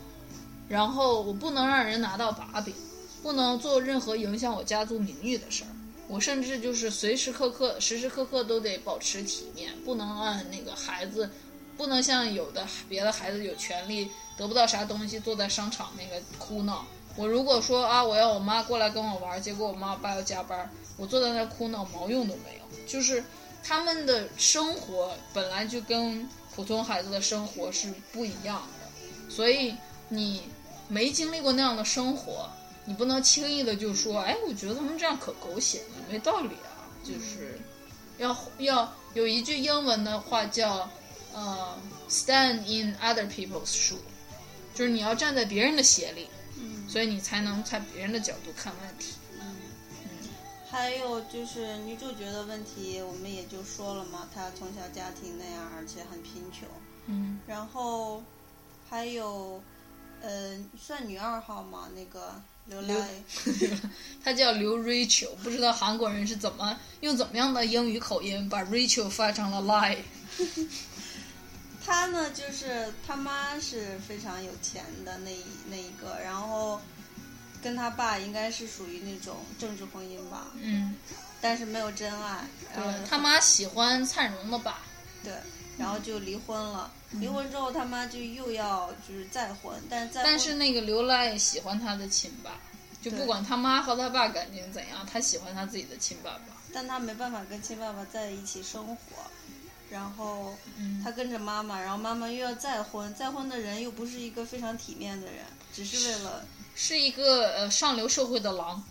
[0.69, 2.75] 然后我不能让人拿到把柄，
[3.23, 5.71] 不能做任何影响我家族名誉的事儿。
[6.09, 11.31] 我甚至就是随时刻刻、时时刻刻都得保持体面，不能按那个孩子，
[11.77, 16.87] 不能像有的别的孩子有权利得不到啥东西，坐在商场那个哭闹。
[17.15, 22.87] 我如果说啊，我要我妈过来跟我玩，结果我妈我爸要加班，我坐在那哭闹，毛用都没有。
[22.87, 23.23] 就是
[23.63, 29.75] 他们的生活本来就跟普通孩子的生活是不一样的，所以
[30.09, 30.45] 你
[30.89, 32.49] 没经历过那样的生活，
[32.89, 36.89] 你不能轻易的就说，哎，我觉得他们这样可狗血了，没道理啊。
[37.05, 37.61] 就是
[38.17, 40.91] 要要有一句英文的话叫，
[41.35, 43.99] 呃，stand in other people's shoe，
[44.75, 49.17] 就是你要站在别人的鞋里，嗯所以你才能在别人的角度看问题。
[49.39, 49.55] 嗯。
[50.71, 56.67] 还有就是女主角的问题，我们也就说了嘛，她从小家庭那样，而且很贫穷。
[57.07, 58.23] 嗯然后
[58.89, 59.63] 还有，
[60.21, 62.97] 呃，算女二号嘛，那个刘刘
[64.23, 69.99] 他，叫刘 Rachel，不知道韩国人是怎么用怎么样的英语口音把 Rachel 发成了 lie。
[71.85, 76.79] 他呢就是他妈是非常有钱的那一那一个，然后
[77.63, 80.95] 跟他爸应该是属于那种政治婚姻吧，嗯，
[81.41, 82.47] 但是没有真爱。
[82.75, 84.81] 对，他妈喜欢灿荣的爸。
[85.25, 85.33] 对，
[85.79, 86.91] 然后就离婚了。
[87.13, 92.51] 离婚之后，他妈就又要就是再婚，但是再但是那个刘赖喜欢他的亲爸，
[93.01, 96.41] 就不管他妈和他爸感情怎样，他喜欢他自己的亲爸爸。
[96.71, 98.97] 但他没办法跟亲爸爸在一起生活，
[99.89, 108.85] 然后嗯他跟着妈妈，然后妈妈又要再婚，再婚的人又不是一个非常体面的人，只是为了是一个呃上流社会的狼，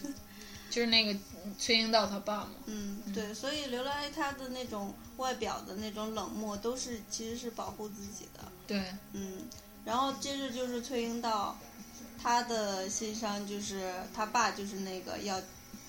[0.68, 2.50] 就是那个嗯崔英道他爸嘛。
[2.66, 9.42] 嗯对，所以刘来他的那种外表的那种冷漠，都是其实是保护自己的，对，嗯，
[9.84, 11.56] 然后接着就是崔英道，
[12.22, 15.40] 他的心伤就是他爸就是那个要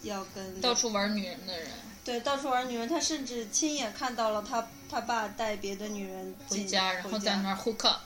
[0.03, 1.67] 要跟到处玩女人的人
[2.03, 8.01] 对，到处玩女人，他甚至亲眼看到了他他爸带别的女人进回家，然后在那儿 hook up。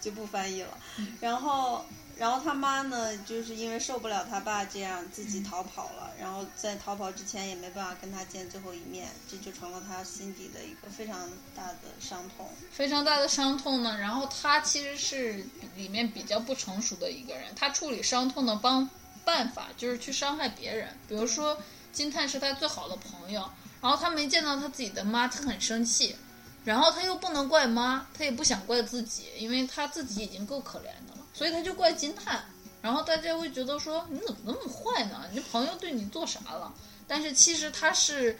[0.00, 0.78] 就不翻译了。
[1.20, 1.84] 然后，
[2.20, 6.12] 然后他妈呢，就是因为受不了他爸这样，自己逃跑了。
[6.20, 11.16] 然后在逃跑之前也没办法跟他见最后一面，这就成了他心底的一个非常
[11.56, 12.46] 大的伤痛。
[12.70, 13.96] 非常大的伤痛呢。
[13.98, 15.42] 然后他其实是
[15.74, 18.86] 里面比较不成熟的一个人，他处理伤痛的帮
[19.24, 20.94] 办法就是去伤害别人。
[21.08, 21.56] 比如说
[21.90, 26.14] 金叹是他最好的朋友，然后他没见到他自己的妈，他很生气。
[26.62, 32.44] 然后他又不能怪妈，他也不想怪自己，因为他自己已经够可怜的了，所以他就怪金叹。
[32.82, 35.24] 然后大家会觉得说你怎么那么坏呢？
[35.32, 36.72] 你朋友对你做啥了？
[37.06, 38.38] 但是其实他是，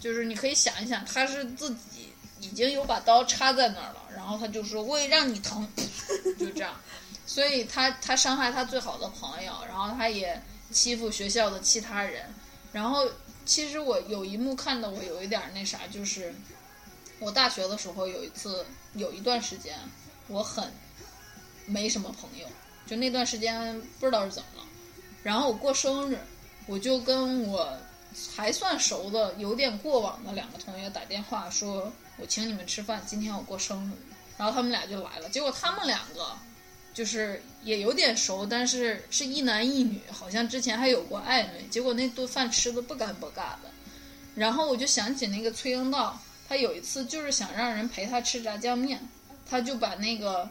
[0.00, 5.68] 就是你可以想一想，他是自己已经有把刀插在那儿了，然后他就说我让你疼，
[6.38, 6.74] 就这样。
[7.26, 12.24] 所以他他伤害他最好的朋友，然后他也欺负学校的其他人。
[12.72, 13.06] 然后
[13.44, 16.34] 其实我有一幕看的我有一点那啥，就是。
[17.18, 18.62] 我大学的时候有一次，
[18.92, 19.74] 有一段时间，
[20.28, 20.70] 我很
[21.66, 22.46] 没什么朋友，
[22.86, 24.66] 就那段时间不知道是怎么了。
[25.22, 26.18] 然后我过生日，
[26.66, 27.68] 我就跟我
[28.34, 33.92] 还算熟的、有点过往的两个同学打电话，说我请你们吃饭，今天我过生日。
[34.38, 36.36] 然后他们俩就来了，结果他们两个
[36.94, 41.66] 就是也有点熟，但是是一男一女，好像之前还有过暧昧。
[41.70, 43.70] 结果那顿饭吃的不干不尬的。
[44.34, 46.18] 然后我就想起那个崔英道。
[46.48, 49.00] 他有一次就是想让人陪他吃炸酱面，
[49.50, 50.48] 他就把那个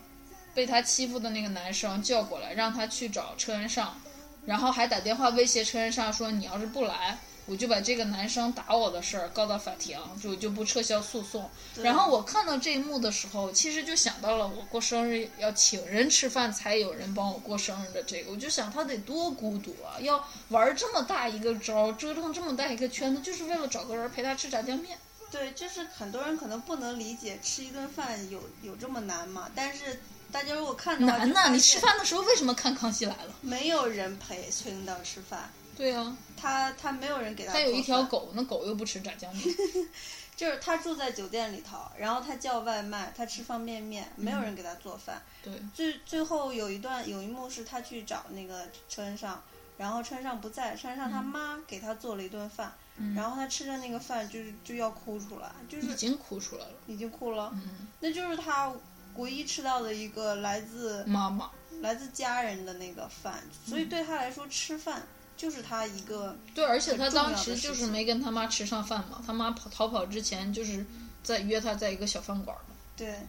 [0.55, 3.99] 被他欺负的那个男生叫过来，让他去找车恩尚，
[4.45, 11.49] 然后还打电话威胁车恩尚说：“你要是不来，我就把这个男生打我的事儿告到法庭，就就不撤销诉讼。”
[11.83, 24.97] 然后我看到这一幕的时候，其实就想到了我过生日要请人吃饭才有人帮我过生日的这个，我就想他得多孤独啊，要玩这么大一个招，折腾这么大一个圈子，就是为了找个人陪他吃炸酱面。
[25.31, 29.51] 对，就是很多人可能不能理解吃一顿饭有有这么难嘛？
[29.53, 29.99] 但是
[30.35, 31.49] 大家如果看的话，难呢？
[31.53, 33.29] 你吃饭的时候为什么看《康熙来了》？
[33.39, 35.49] 没有人陪崔英道吃饭。
[35.77, 37.53] 对啊，他他没有人给他。
[37.53, 39.55] 他有一条狗，那狗又不吃炸酱面。
[40.35, 45.21] 就是他住在酒店里头，然后他叫外卖，他吃方便面，没有人给他做饭。
[45.41, 45.53] 对。
[45.73, 49.41] 最最后有一段有一幕是他去找那个车恩尚，
[49.77, 52.73] 然后车恩尚不在，车恩尚他妈给他做了一顿饭。
[53.13, 57.51] 然后他吃着那个饭，就是就要哭出来，就是已经哭出来了，已经哭了。
[57.53, 58.71] 嗯，那就是他
[59.15, 61.49] 唯一吃到的一个来自妈妈、
[61.81, 65.03] 来自家人的那个饭，所以对他来说，吃饭
[65.35, 70.85] 就是他一个对，而且他当时就是没跟他妈吃上饭嘛，他妈跑逃跑之前就是
[71.23, 72.75] 在约他在一个小饭馆嘛。
[72.95, 73.19] 对，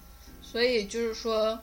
[0.42, 1.58] 所以就是说。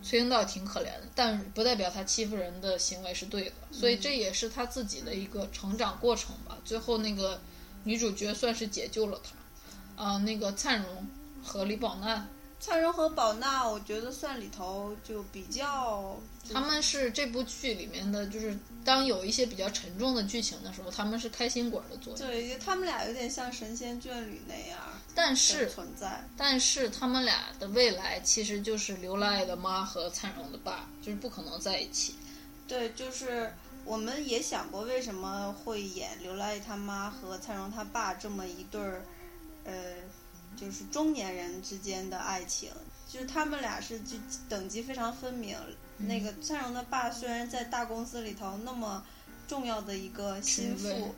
[0.00, 6.56] 崔英道挺可怜的，但不代表他欺负人的行为是对的，所以这也是他自己的一个成长过程吧。
[6.64, 7.40] 最后那个
[7.82, 11.04] 女主角算是解救了他，啊，那个灿荣
[11.42, 12.24] 和李宝娜。
[12.60, 16.16] 灿荣和宝娜，我觉得算里头就比较。
[16.52, 22.26] 他们是这部剧里面的，就是当有一些比较沉重的剧情的时候，他们是开心果的作用。
[22.26, 24.78] 对，他们俩有点像神仙眷侣那样。
[25.14, 32.14] 但是存在，但是他们俩的未来其实就是刘赖爱的妈和灿荣的爸，就是不可能在一起。
[32.66, 33.52] 对，就是
[33.84, 39.02] 我们也想过为什么会演刘赖爱他妈和灿荣他爸这么一对儿，
[39.64, 39.72] 呃。
[40.60, 42.70] 就是中年人之间的爱情，
[43.08, 44.16] 就是他们俩是就
[44.48, 45.56] 等级非常分明。
[45.98, 49.04] 那个灿荣的爸虽然在大公司里头那么
[49.48, 51.14] 重要的一个心腹，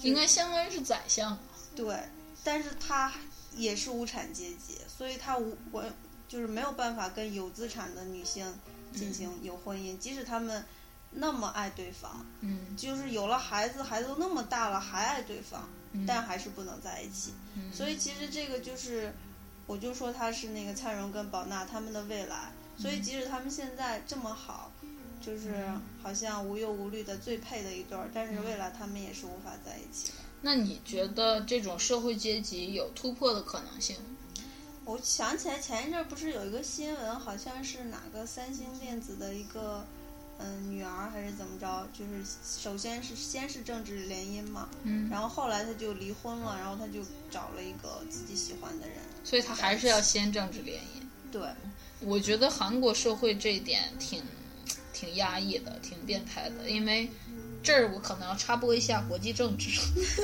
[0.00, 1.38] 应该相当于是宰相。
[1.76, 1.96] 对，
[2.42, 3.12] 但是他
[3.54, 5.84] 也是无产阶级，所以他无我
[6.28, 8.52] 就是没有办法跟有资产的女性
[8.92, 10.64] 进行有婚姻，即使他们
[11.10, 15.68] 那么爱对方，嗯，就是有了孩子，孩子都那么大了还爱对方。
[16.04, 17.32] 但还是不能在一起，
[17.72, 19.12] 所以其实这个就是，
[19.66, 22.50] 我就说他是那个蔡荣跟宝娜他们的未来。
[22.76, 24.70] 所以即使他们现在这么好，
[25.20, 25.64] 就是
[26.02, 30.14] 好像无忧无虑的最配的一对儿，但是未来他们也是无法在一起的。
[30.42, 33.96] 那你觉得这种社会阶级有突破的可能性？
[34.84, 39.86] 我想起来前一阵不是有一个新闻，好像是哪个三星电子的一个。
[40.38, 41.88] 嗯，女儿还是怎么着？
[41.92, 42.22] 就是
[42.60, 51.32] 首先是先是政治联姻嘛，嗯，然后后来他就离婚了，然后他就找了一个自己喜欢的人，所以他还是要先政治联姻。
[51.32, 51.42] 对，
[52.00, 54.22] 我觉得韩国社会这一点挺
[54.92, 56.68] 挺压抑的，挺变态的。
[56.68, 57.10] 因为
[57.62, 59.70] 这儿我可能要插播一下国际政治。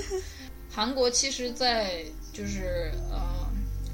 [0.71, 3.21] 韩国其实，在就是呃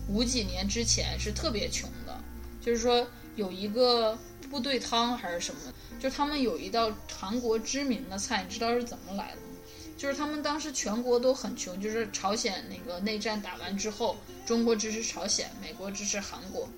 [0.08, 2.20] 五几年之前是特别穷的，
[2.60, 3.06] 就是说
[3.36, 4.18] 有一个
[4.50, 5.60] 部队汤还是什么。
[5.98, 9.42] 就他们有一道韩国知名的菜，你知道是怎么来的吗？
[9.96, 16.68] 就是他们当时全国都很穷，就是朝鲜那个内战打完之后，中国支持朝鲜，美国支持韩国，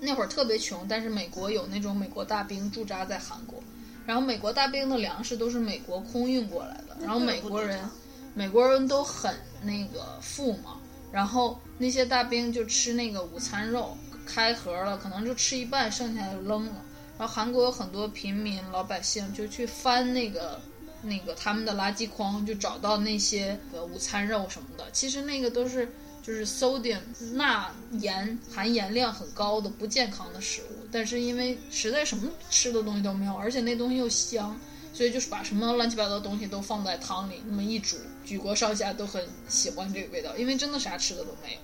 [0.00, 3.62] 那会儿特别穷，但是美国有那种美国大兵驻扎在韩国，
[4.04, 7.88] 然后美国大兵的粮食都是美国空运过来的，然后美国人
[8.34, 9.32] 美国人都很
[9.62, 10.78] 那个富嘛，
[11.12, 13.96] 然后那些大兵就吃那个午餐肉，
[14.26, 16.84] 开盒了，可能就吃一半，剩下就扔了。
[17.18, 20.60] 然后韩国有很多平民老百姓就去翻那个
[21.02, 24.84] 那个他们的垃圾筐，就找到那些呃午餐肉什么的。
[24.92, 25.88] 其实那个都是
[26.22, 27.00] 就是 sodium
[27.34, 34.58] 钠盐含盐量很高的不健康的食物，但是因为实在什么吃的东西都没有，而且那东西又香，
[34.92, 41.58] 所以就是把什么乱七八糟的东西都放在汤里，那么一煮，举国上下都很喜欢这个味道，因为真的啥吃的都没有。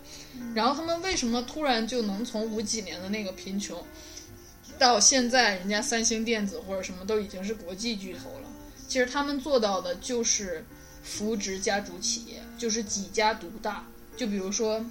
[0.54, 3.84] 然后他们为什么突然就能从五几年的那个贫穷，
[4.78, 8.48] 到现在人家三星电子或者什么都已经是国际巨头了？
[8.88, 10.64] 其实他们做到的就是
[11.02, 13.86] 扶植家族企业，就是几家独大。
[14.16, 14.84] 就比如说，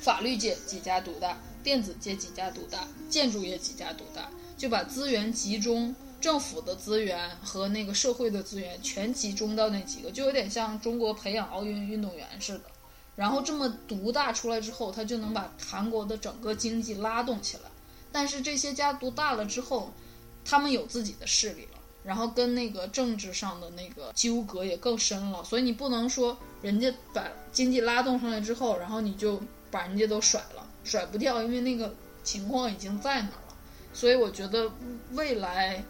[0.00, 12.64] 法律界几家独大，电子界几家独大，建筑业几家独大，就把资源集中，政府的资源和那个社会的资源全集中到那几个，就有点像中国培养奥运运动员似的。
[13.16, 17.67] 然后这么独大出来之后，他就能把韩国的整个经济拉动起来。
[18.10, 19.92] 但是这些家族大了之后，
[20.44, 25.44] 他们有自己的势力了，然后跟那个政治上的那个纠葛也更深了。
[25.44, 29.40] 所以你不能说人家把经济拉动上来之后，然后你就
[29.70, 31.94] 把人家都甩了，甩不掉，因为那个
[32.24, 33.56] 情况已经在那儿了。
[33.92, 34.70] 所以我觉得
[35.12, 35.82] 未来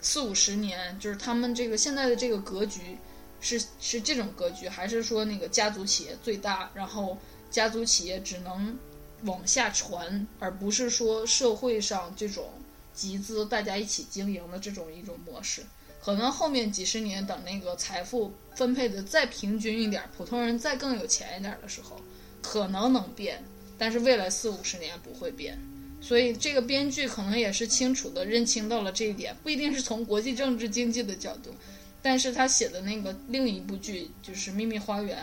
[0.00, 2.96] 四五十年，就是他们这个现在的这个格局
[3.40, 7.18] 是是这种格局，还是说那个家族企业最大，然后
[7.50, 8.76] 家族企业只能
[9.24, 12.50] 往下传，而不是说社会上这种
[12.94, 15.62] 集资大家一起经营的这种一种模式。
[16.02, 22.00] 可能后面几十年，等那个财富分配的再平均一点，普通人再更有钱一点的时候，
[22.42, 23.42] 可能能变，
[23.76, 25.58] 但是未来四五十年不会变。
[26.00, 31.52] 所以这个编剧可能也是清楚的认清到了这一点，不一定是从国际政治经济的角度，
[32.00, 35.18] 但是他写的那个另一部剧就是《秘密花园》，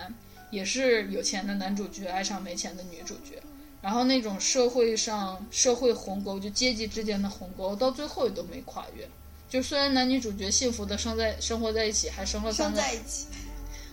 [0.52, 3.42] 也是有钱的男主角爱上没钱的女主角，
[3.84, 9.06] 然后那种社会上社会鸿沟，就阶级之间的鸿沟，到最后也都没跨越。
[9.50, 13.28] 就虽然男女主角幸福的生在生活在一起，还生了三生个在一起，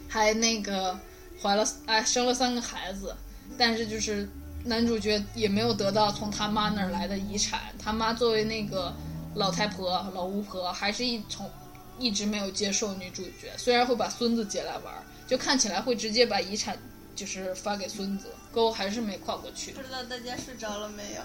[0.09, 0.97] 还那个
[1.43, 3.14] 怀了哎生了三个孩子，
[3.59, 4.28] 但是就是
[4.64, 8.95] 男主角也没有得到从他妈那儿来的遗产，他妈作为那个
[9.34, 11.51] 老太婆老巫婆，还是一从
[11.99, 16.78] 一直没有接受女主角，虽然会把孙子接来玩儿，就看起来会直接把遗产
[17.21, 19.83] 就是发给孙子，沟还是没跨过去不。
[19.83, 21.21] 知道大家睡着了没有？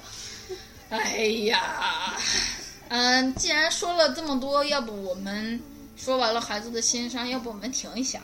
[0.90, 2.14] 哎呀，
[2.90, 5.58] 嗯，既然说了这么多，要不我们
[5.96, 8.22] 说完了孩子的心伤，要不我们停一下，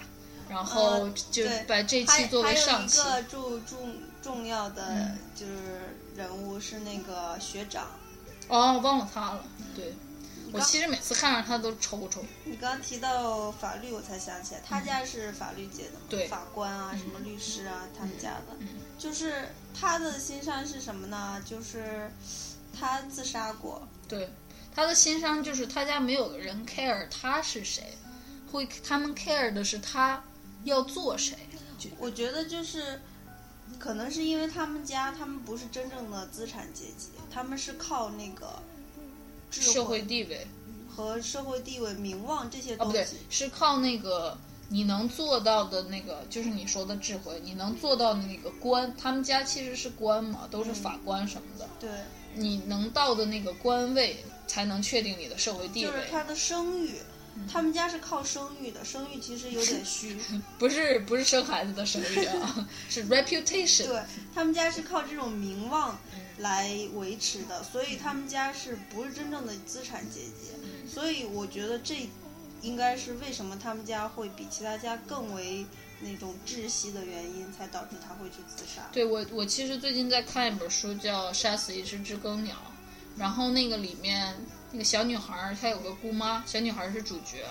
[0.49, 2.99] 然后呃就把这期作为还有上期。
[2.99, 7.87] 一个重重重要的嗯就是人物是那个学长，
[8.49, 9.45] 哦，忘了他了。
[9.77, 9.93] 对，
[10.53, 12.23] 我其实每次看着他都抽抽。
[12.43, 21.41] 你刚刚提到法律，我才想起来，他家是法律界的嘛，法官啊，嗯什么律师啊，他们家的，嗯就是他的心伤是什么呢？
[21.45, 22.11] 就是
[22.77, 24.29] 他自杀过，对，
[24.73, 27.97] 他的心伤就是他家没有人 care 他是谁，
[28.51, 30.23] 会他们 care 的是他
[30.63, 31.37] 要做谁。
[31.97, 33.01] 我觉得就是，
[33.79, 38.70] 可能是因为他们家他们不是真正的资产阶级，他们是靠那个智
[39.51, 40.47] 社会地位
[40.87, 44.37] 和社会地位、名望这些哦，不对东西。，是靠那个
[44.69, 51.89] 你能做到的那个，就是你说的智慧，你能做到的那个官，他们家其实是官嘛，都是法官什么的，对，
[52.35, 55.91] 你能到的那个官位，才能确定你的社会地位。
[55.91, 56.95] 就是他的声誉，
[57.51, 60.17] 他们家是靠声誉的，声誉其实有点虚。
[60.59, 63.87] 不是不是生孩子的声誉啊， 是 reputation。
[63.87, 64.01] 对
[64.33, 70.51] 他们家是靠这种名望嗯来维持的，所以他们家是不是真正的资产阶级？
[70.63, 72.09] 嗯所以我觉得这
[72.61, 75.65] 应该是为什么他们家会比其他家更为
[76.01, 78.89] 那种窒息的原因，才导致他会去自杀。
[78.91, 82.55] 对我，我其实最近在看一本书，叫《杀死一只知更鸟》，
[83.19, 84.35] 然后那个里面
[84.71, 87.45] 那个小女孩儿，她有个姑妈，小女孩儿是主角，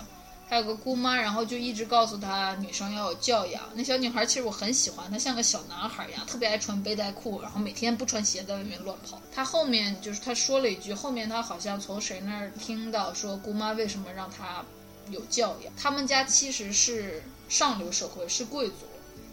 [0.51, 3.63] 她有个姑妈，然后就一直告诉她女生要有教养。
[3.75, 9.23] 那小女孩儿其实我很喜欢，她像个小男孩儿一样，特别爱穿背带裤，然后每天不穿鞋在外面乱跑。
[9.33, 14.65] 她后面就是她说了一句，后面她好像从谁那儿听到说姑妈为什么让她
[15.09, 18.75] 有教养，他们家其实是上流社会，是贵族。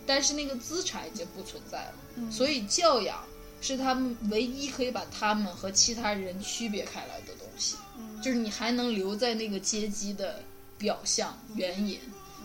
[0.05, 3.23] 但是那个资产已经不存在了，所以教养
[3.59, 10.41] 是他们唯一可以把他们和其他人区别开来的东西，嗯就是你还能留在那个阶级的
[10.77, 11.99] 表象原因。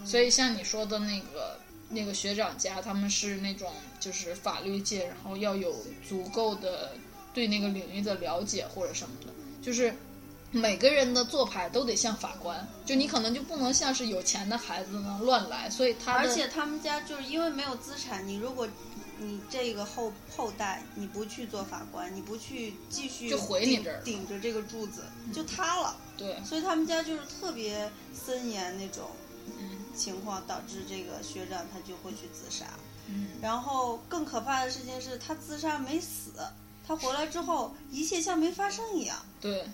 [0.05, 1.59] 所以像你说的那个
[1.89, 5.77] 那个学长家，他们是那种就是法律界，然后要有
[6.09, 6.93] 足够的
[7.33, 9.95] 对那个领域的了解或者什么的，就是
[10.51, 18.67] 每个人的做派都得像法官，就你可能就不能像是有钱的孩子呢乱来，所以他而且他们家就是因为没有资产，你如果
[19.19, 25.97] 你这个后后代你不去做法官，你不去继续就毁你顶这儿顶着这个柱子，就塌了。
[26.17, 29.11] 对，所以他们家就是特别森严那种
[29.47, 32.67] 嗯情况，导致这个学长他就会去自杀。
[33.09, 36.33] 嗯，然后更可怕的事情是他自杀没死，
[36.87, 39.17] 他回来之后一切像没发生一样。
[39.41, 39.65] 对。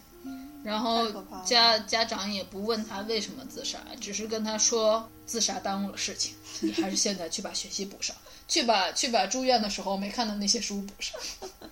[0.65, 1.07] 然后
[1.45, 8.15] 家家长也不问他为什么自杀，只是跟他说自杀耽误了事情， 你还是现在去把学习补上，
[8.49, 11.19] 去把去把住院的时候没看的那些书补上。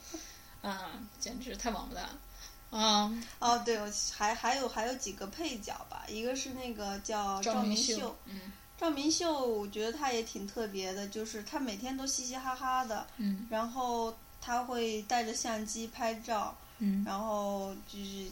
[0.63, 2.19] 啊，简直太王八蛋了！
[2.71, 8.53] 啊，哦，对，我还还有还有几个配角吧，一个是那个叫赵明明秀，嗯。
[8.79, 13.47] 赵明秀，我觉得他也挺特别的，就是他每天都嘻嘻哈哈的，嗯。
[13.49, 17.05] 然后他会带着相机拍照，嗯。
[17.07, 18.27] 然后就是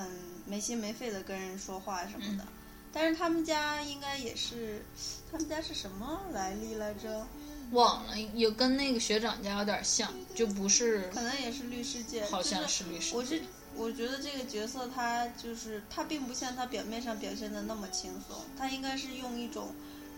[0.00, 0.10] 很
[0.46, 2.44] 没心没肺的跟人说话什么的。
[2.44, 2.48] 嗯
[2.90, 4.82] 但是他们家应该也是，
[5.30, 7.26] 他们家是什么来历来着？
[7.70, 13.14] 忘了，有跟那个学长家有点像，就不是，可能也是律师界，好像是律师。
[13.14, 13.42] 我是
[13.76, 19.68] 我觉得这个角色他就是他并不像他表面上表现的那么轻松，他应该是用一种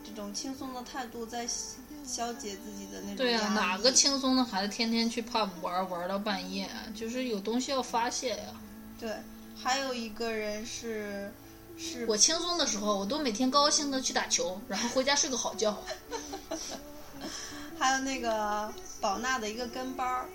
[0.07, 1.45] 这种轻松的态度在
[2.07, 6.87] 消解自己的那种对啊，哪个轻松的孩子天天去 pub 玩玩到半夜啊？
[6.95, 8.45] 就是有东西要发泄呀、
[8.99, 9.17] 对，
[9.63, 11.33] 还有一个人是
[11.79, 15.77] 是我轻松的时候，我都每天高高兴兴的去打球，然后回家睡个好觉。
[17.79, 20.29] 还有那个宝娜的一个跟班儿，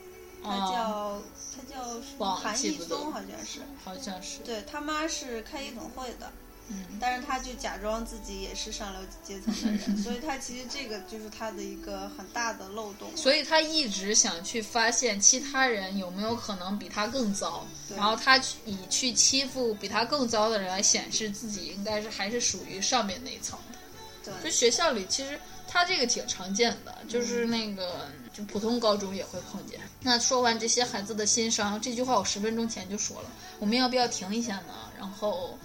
[0.43, 1.21] 他哦叫、
[1.55, 3.59] 他叫什么韩艺松，好像是。
[3.83, 6.31] 好像是，对他妈是开夜总会的，
[6.67, 13.15] 嗯，但是他就假装自己也是上流阶层的人， 所以他其实这个就是他的一个很大的漏洞。
[13.15, 24.31] 所以他一直想去发现其他人有没有可能比他更糟，然后他去以去欺负比他更糟的人来显示自己应该是还是属于上面那一层的。
[24.41, 29.79] 对就，学校里其实他这个挺常见的，就是那个就普通高中也会碰见。
[30.01, 34.73] 那说完这些孩子的心伤，这句话我十分钟前就说了，我们要不要停一下呢？
[34.97, 35.55] 然后，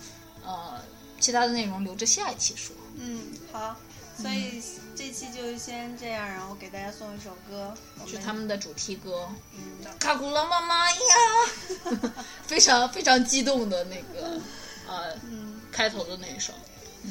[0.50, 0.80] 呃，
[1.20, 2.74] 其他的内容留着下一期说。
[2.96, 3.22] 嗯，
[3.52, 3.76] 好，
[4.16, 4.62] 所以
[4.96, 7.72] 这期就先这样，然后给大家送一首歌，
[8.06, 10.98] 是他们的主题歌，嗯卡古拉妈妈呀，
[12.46, 14.40] 非常非常激动的那个，
[14.88, 15.60] 呃，嗯。
[15.72, 16.52] 开头的那一首。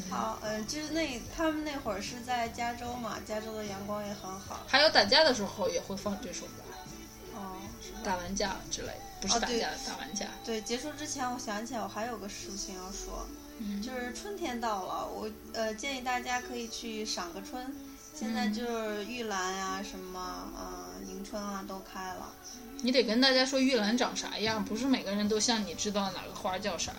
[0.09, 4.63] 好，嗯，就是那他们那会儿是在加州嘛，加州的阳光也很好。
[4.67, 6.51] 还有打架的时候也会放这首歌，
[7.39, 7.55] 哦，
[8.03, 10.27] 打完架之类，不是打架，打完架。
[10.43, 13.25] 对，结束之前我想起来我还有个事情要说，
[13.59, 17.73] 嗯就是春天到了，我呃建议大家可以去赏个春。
[18.13, 22.33] 现在嗯就是玉兰啊、什么啊迎春啊都开了。
[22.81, 26.91] 你得跟大家说玉兰长啥样，不是每个人都像你知道哪个花叫啥，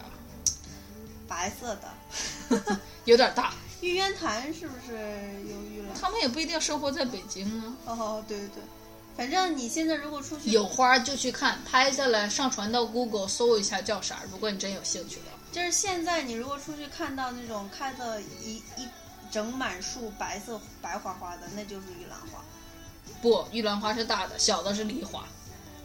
[1.28, 3.52] 白色的 有点大。
[3.82, 4.92] 玉渊潭是不是
[5.48, 5.94] 有玉兰？
[5.98, 7.76] 他们也不一定生活在北京啊。
[7.86, 8.62] 哦，对对对，
[9.20, 14.20] 反正你现在如果出去有花就去看，拍下来上传到 Google 搜一下叫啥。
[14.32, 18.88] 如果你真有兴趣的，就是现在，你如果出去看到那种开的一一
[19.30, 22.42] 整满树白色白花花的，那就是玉兰花。
[23.20, 25.22] 不，玉兰花是大的，小的是梨花。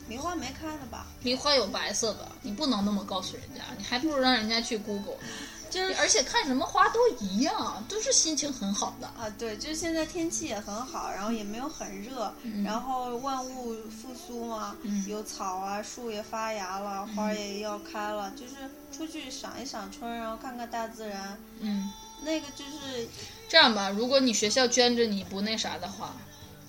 [0.08, 1.06] 梨花没开的吧？
[1.22, 5.28] 梨花有白色的，你不能那么告诉人家，你还不如让人家去 Google 呢。
[5.76, 9.08] 就是而且看什么花都一样，都是心情很好的。
[9.08, 18.54] 啊，对，就是现在天气也很好，然后也没有很热，然后万物复苏嘛，嗯有草啊，树也发芽了，花也要开了，就是
[18.90, 21.92] 出去赏一赏春，然后看看大自然，嗯，
[22.24, 23.06] 那个就是
[23.50, 26.16] 这样吧，如果你学校捐着你不那啥的话，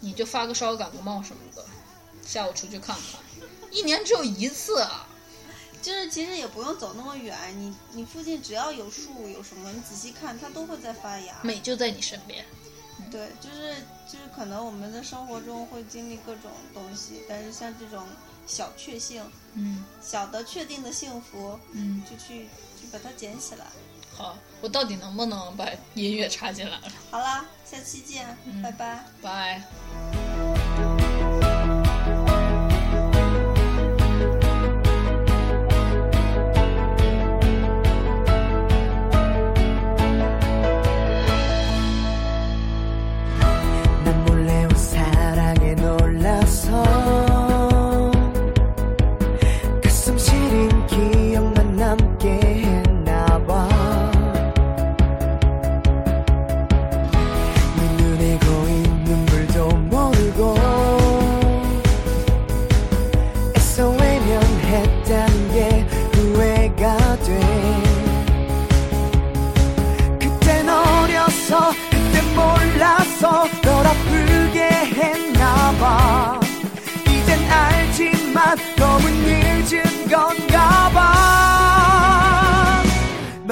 [0.00, 1.64] 你就发个烧、感个冒什么的，
[2.26, 3.20] 下午出去看看。
[3.70, 5.05] 一年只有一次啊，
[5.82, 11.36] 就是其实也不用走那么远，你你附近只要有树有什么，你仔细看，它都会在发芽。
[11.42, 12.44] 美就在你身边。
[13.10, 13.74] 对，就是
[14.10, 18.04] 就是可能我们的生活中会经历各种东西，但是像这种
[18.46, 19.22] 小确幸、
[19.54, 22.48] 嗯小的确定的幸福，嗯，就去
[22.80, 23.66] 去把它捡起来。
[24.16, 26.88] 好，我到底能不能把音乐插进来了？
[27.10, 29.04] 好啦，下期见，拜拜。
[29.22, 30.25] 拜。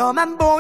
[0.05, 0.54] Remember